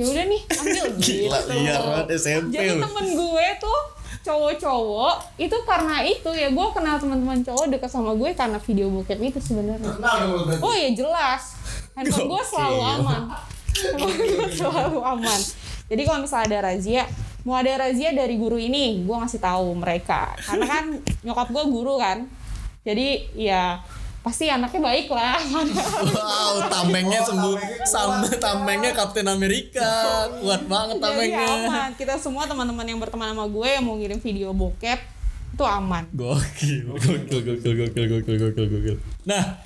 ya 0.00 0.04
udah 0.08 0.24
nih 0.24 0.42
ambil 0.48 0.84
Gila, 1.04 1.38
gitu. 1.44 1.80
banget 1.84 2.08
SMP 2.16 2.52
Jadi 2.56 2.80
temen 2.80 3.06
gue 3.12 3.46
tuh 3.60 3.80
cowok-cowok 4.22 5.16
itu 5.36 5.56
karena 5.66 5.96
itu 6.06 6.30
ya 6.30 6.48
gue 6.54 6.66
kenal 6.70 6.96
teman-teman 6.96 7.42
cowok 7.42 7.66
dekat 7.74 7.90
sama 7.90 8.14
gue 8.14 8.30
karena 8.38 8.58
video 8.62 8.86
bokep 8.88 9.18
itu 9.18 9.40
sebenarnya. 9.42 9.98
Oh 10.62 10.70
ya 10.70 10.94
jelas. 10.94 11.58
Handphone 11.98 12.30
gue 12.30 12.42
selalu 12.46 12.80
aman. 12.80 13.22
Handphone 13.74 14.14
gue 14.16 14.48
selalu 14.54 15.00
aman. 15.02 15.40
Jadi 15.90 16.02
kalau 16.06 16.18
misalnya 16.22 16.46
ada 16.48 16.58
razia, 16.70 17.04
mau 17.42 17.58
ada 17.58 17.72
razia 17.82 18.14
dari 18.14 18.38
guru 18.38 18.56
ini, 18.56 19.02
gue 19.02 19.16
ngasih 19.18 19.42
tahu 19.42 19.74
mereka. 19.74 20.38
Karena 20.46 20.64
kan 20.70 20.84
nyokap 21.26 21.50
gue 21.50 21.64
guru 21.66 21.98
kan. 21.98 22.30
Jadi 22.86 23.26
ya 23.34 23.82
pasti 24.22 24.46
anaknya 24.46 24.80
baik 24.80 25.10
lah. 25.10 25.38
Wow, 25.42 26.70
tamengnya 26.70 27.20
Oh, 27.22 27.26
sembuh. 27.26 27.56
Sama 27.82 28.30
tamengnya 28.38 28.94
Kapten 28.94 29.26
Amerika. 29.26 30.30
Kuat 30.38 30.62
banget 30.70 30.96
Jadi 30.98 31.04
tamengnya. 31.04 31.46
aman. 31.66 31.90
Kita 31.98 32.14
semua 32.16 32.46
teman-teman 32.46 32.86
yang 32.86 33.02
berteman 33.02 33.34
sama 33.34 33.50
gue 33.50 33.68
yang 33.68 33.82
mau 33.82 33.98
ngirim 33.98 34.22
video 34.22 34.54
bokep 34.54 34.98
itu 35.52 35.64
aman. 35.68 36.08
Gokil, 36.16 36.88
gokil, 36.88 37.40
gokil, 37.44 37.72
gokil, 37.76 38.04
gokil, 38.08 38.36
gokil, 38.40 38.66
gokil. 38.72 38.96
Nah, 39.28 39.60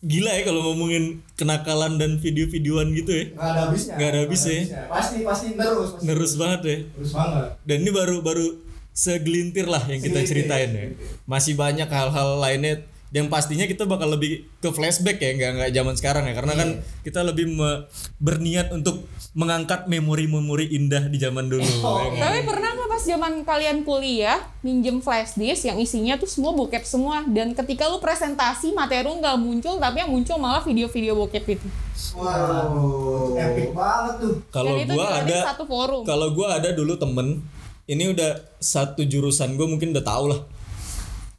gila 0.00 0.32
ya 0.34 0.42
kalau 0.48 0.72
ngomongin 0.72 1.20
kenakalan 1.36 2.00
dan 2.00 2.16
video-videoan 2.16 2.96
gitu 2.96 3.12
ya. 3.12 3.24
Nggak 3.36 3.50
ada 3.50 3.60
habisnya. 3.68 3.94
Nggak 3.98 4.08
ada 4.08 4.18
habisnya. 4.24 4.58
Pasti 4.88 5.16
pasti 5.26 5.48
terus. 5.58 5.88
Pasti 5.98 6.06
Nerus 6.08 6.32
banget 6.40 6.60
ya. 6.64 6.76
Terus 6.96 7.12
banget. 7.12 7.48
Dan 7.68 7.76
ini 7.84 7.90
baru 7.92 8.16
baru 8.24 8.46
segelintir 8.92 9.68
lah 9.68 9.84
yang 9.88 10.00
kita 10.00 10.20
ceritain 10.24 10.70
ya. 10.72 10.84
Masih 11.28 11.60
banyak 11.60 11.86
hal-hal 11.92 12.40
lainnya 12.40 12.80
yang 13.12 13.28
pastinya 13.28 13.68
kita 13.68 13.84
bakal 13.84 14.08
lebih 14.08 14.48
ke 14.56 14.72
flashback 14.72 15.20
ya 15.20 15.36
nggak 15.36 15.50
nggak 15.60 15.70
zaman 15.76 15.94
sekarang 16.00 16.24
ya 16.24 16.32
karena 16.32 16.56
kan 16.56 16.68
kita 17.04 17.20
lebih 17.20 17.44
me- 17.44 17.84
berniat 18.16 18.72
untuk 18.72 19.04
mengangkat 19.36 19.84
memori-memori 19.84 20.72
indah 20.72 21.12
di 21.12 21.20
zaman 21.20 21.52
dulu 21.52 21.60
ya 21.60 22.08
nggak? 22.08 22.24
Tapi 22.24 22.38
pernah 22.48 22.70
nggak 22.72 22.88
pas 22.88 23.02
zaman 23.04 23.32
kalian 23.44 23.78
kuliah 23.84 24.40
minjem 24.64 25.04
flash 25.04 25.36
disk 25.36 25.68
yang 25.68 25.76
isinya 25.76 26.16
tuh 26.16 26.24
semua 26.24 26.56
bokep 26.56 26.88
semua 26.88 27.20
dan 27.28 27.52
ketika 27.52 27.84
lu 27.92 28.00
presentasi 28.00 28.72
materi 28.72 29.12
nggak 29.12 29.36
muncul 29.36 29.76
tapi 29.76 30.00
yang 30.00 30.08
muncul 30.08 30.40
malah 30.40 30.64
video-video 30.64 31.12
bokep 31.12 31.44
itu. 31.60 31.68
Waduh, 32.16 33.36
epic 33.36 33.76
banget 33.76 34.14
tuh. 34.24 34.34
kalau 34.48 34.72
gua 34.88 35.06
ada 35.20 35.38
satu 35.52 35.64
forum. 35.68 36.02
kalau 36.08 36.28
gua 36.32 36.56
ada 36.56 36.72
dulu 36.72 36.96
temen 36.96 37.44
ini 37.92 38.14
udah 38.14 38.56
satu 38.62 39.02
jurusan 39.04 39.58
gue 39.58 39.66
mungkin 39.66 39.90
udah 39.90 40.04
tau 40.06 40.30
lah 40.30 40.40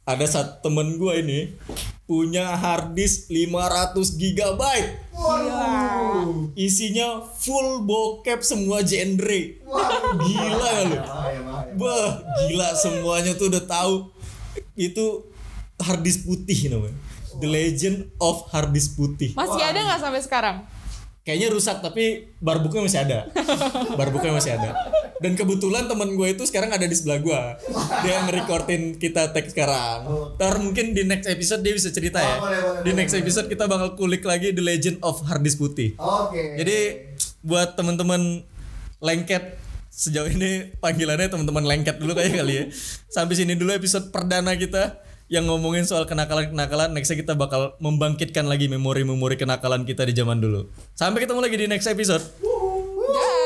ada 0.04 0.26
satu 0.28 0.60
temen 0.68 1.00
gua 1.00 1.16
ini 1.16 1.56
punya 2.04 2.52
hard 2.52 2.92
disk 2.92 3.32
500 3.32 4.20
gigabyte 4.20 5.00
Waduh. 5.16 6.52
isinya 6.52 7.24
full 7.24 7.88
bokep 7.88 8.44
semua 8.44 8.84
genre 8.84 9.56
gila 10.20 10.68
ya 10.68 10.82
lu. 10.84 10.98
Bah, 11.80 12.20
gila 12.44 12.76
semuanya 12.76 13.32
tuh 13.34 13.48
udah 13.48 13.64
tahu 13.64 13.94
itu 14.76 15.24
hard 15.80 16.04
disk 16.04 16.28
putih 16.28 16.68
namanya. 16.68 16.96
The 17.40 17.48
Legend 17.50 18.14
of 18.22 18.46
Hard 18.54 18.70
Disk 18.70 18.94
Putih. 18.94 19.34
Masih 19.34 19.58
ada 19.58 19.82
nggak 19.82 20.00
sampai 20.00 20.22
sekarang? 20.22 20.56
Kayaknya 21.24 21.48
rusak 21.56 21.80
tapi 21.80 22.36
barbuknya 22.36 22.84
masih 22.84 23.00
ada. 23.00 23.18
barbuknya 23.98 24.36
masih 24.36 24.60
ada. 24.60 24.76
Dan 25.24 25.40
kebetulan 25.40 25.88
teman 25.88 26.12
gue 26.20 26.36
itu 26.36 26.44
sekarang 26.44 26.68
ada 26.68 26.84
di 26.84 26.92
sebelah 26.92 27.16
gue. 27.24 27.40
Dia 28.04 28.28
nge-recordin 28.28 29.00
kita 29.00 29.32
tag 29.32 29.48
sekarang. 29.48 30.04
Ntar 30.36 30.60
mungkin 30.60 30.92
di 30.92 31.00
next 31.08 31.24
episode 31.24 31.64
dia 31.64 31.72
bisa 31.72 31.88
cerita 31.88 32.20
ya. 32.20 32.36
Oh, 32.36 32.44
boleh, 32.44 32.60
boleh, 32.60 32.80
Di 32.84 32.90
next 32.92 33.16
boleh. 33.16 33.24
episode 33.24 33.46
kita 33.48 33.64
bakal 33.64 33.96
kulik 33.96 34.20
lagi 34.20 34.52
The 34.52 34.60
Legend 34.60 35.00
of 35.00 35.24
Hard 35.24 35.40
Disk 35.40 35.56
Putih. 35.64 35.96
Oke. 35.96 36.60
Jadi 36.60 36.76
buat 37.40 37.72
teman-teman 37.72 38.44
lengket 39.00 39.56
sejauh 39.88 40.28
ini 40.28 40.76
panggilannya 40.76 41.32
teman-teman 41.32 41.64
lengket 41.64 41.96
dulu 42.04 42.12
kayak 42.12 42.44
kali 42.44 42.52
ya. 42.52 42.64
Sampai 43.08 43.32
sini 43.32 43.56
dulu 43.56 43.72
episode 43.72 44.12
perdana 44.12 44.52
kita 44.60 45.00
yang 45.32 45.48
ngomongin 45.48 45.88
soal 45.88 46.04
kenakalan-kenakalan 46.04 46.92
nextnya 46.92 47.24
kita 47.24 47.32
bakal 47.32 47.76
membangkitkan 47.80 48.44
lagi 48.44 48.68
memori-memori 48.68 49.40
kenakalan 49.40 49.88
kita 49.88 50.04
di 50.04 50.12
zaman 50.12 50.40
dulu. 50.40 50.68
Sampai 50.92 51.24
ketemu 51.24 51.40
lagi 51.40 51.56
di 51.56 51.66
next 51.68 51.88
episode. 51.88 52.24
Yeah. 52.44 53.43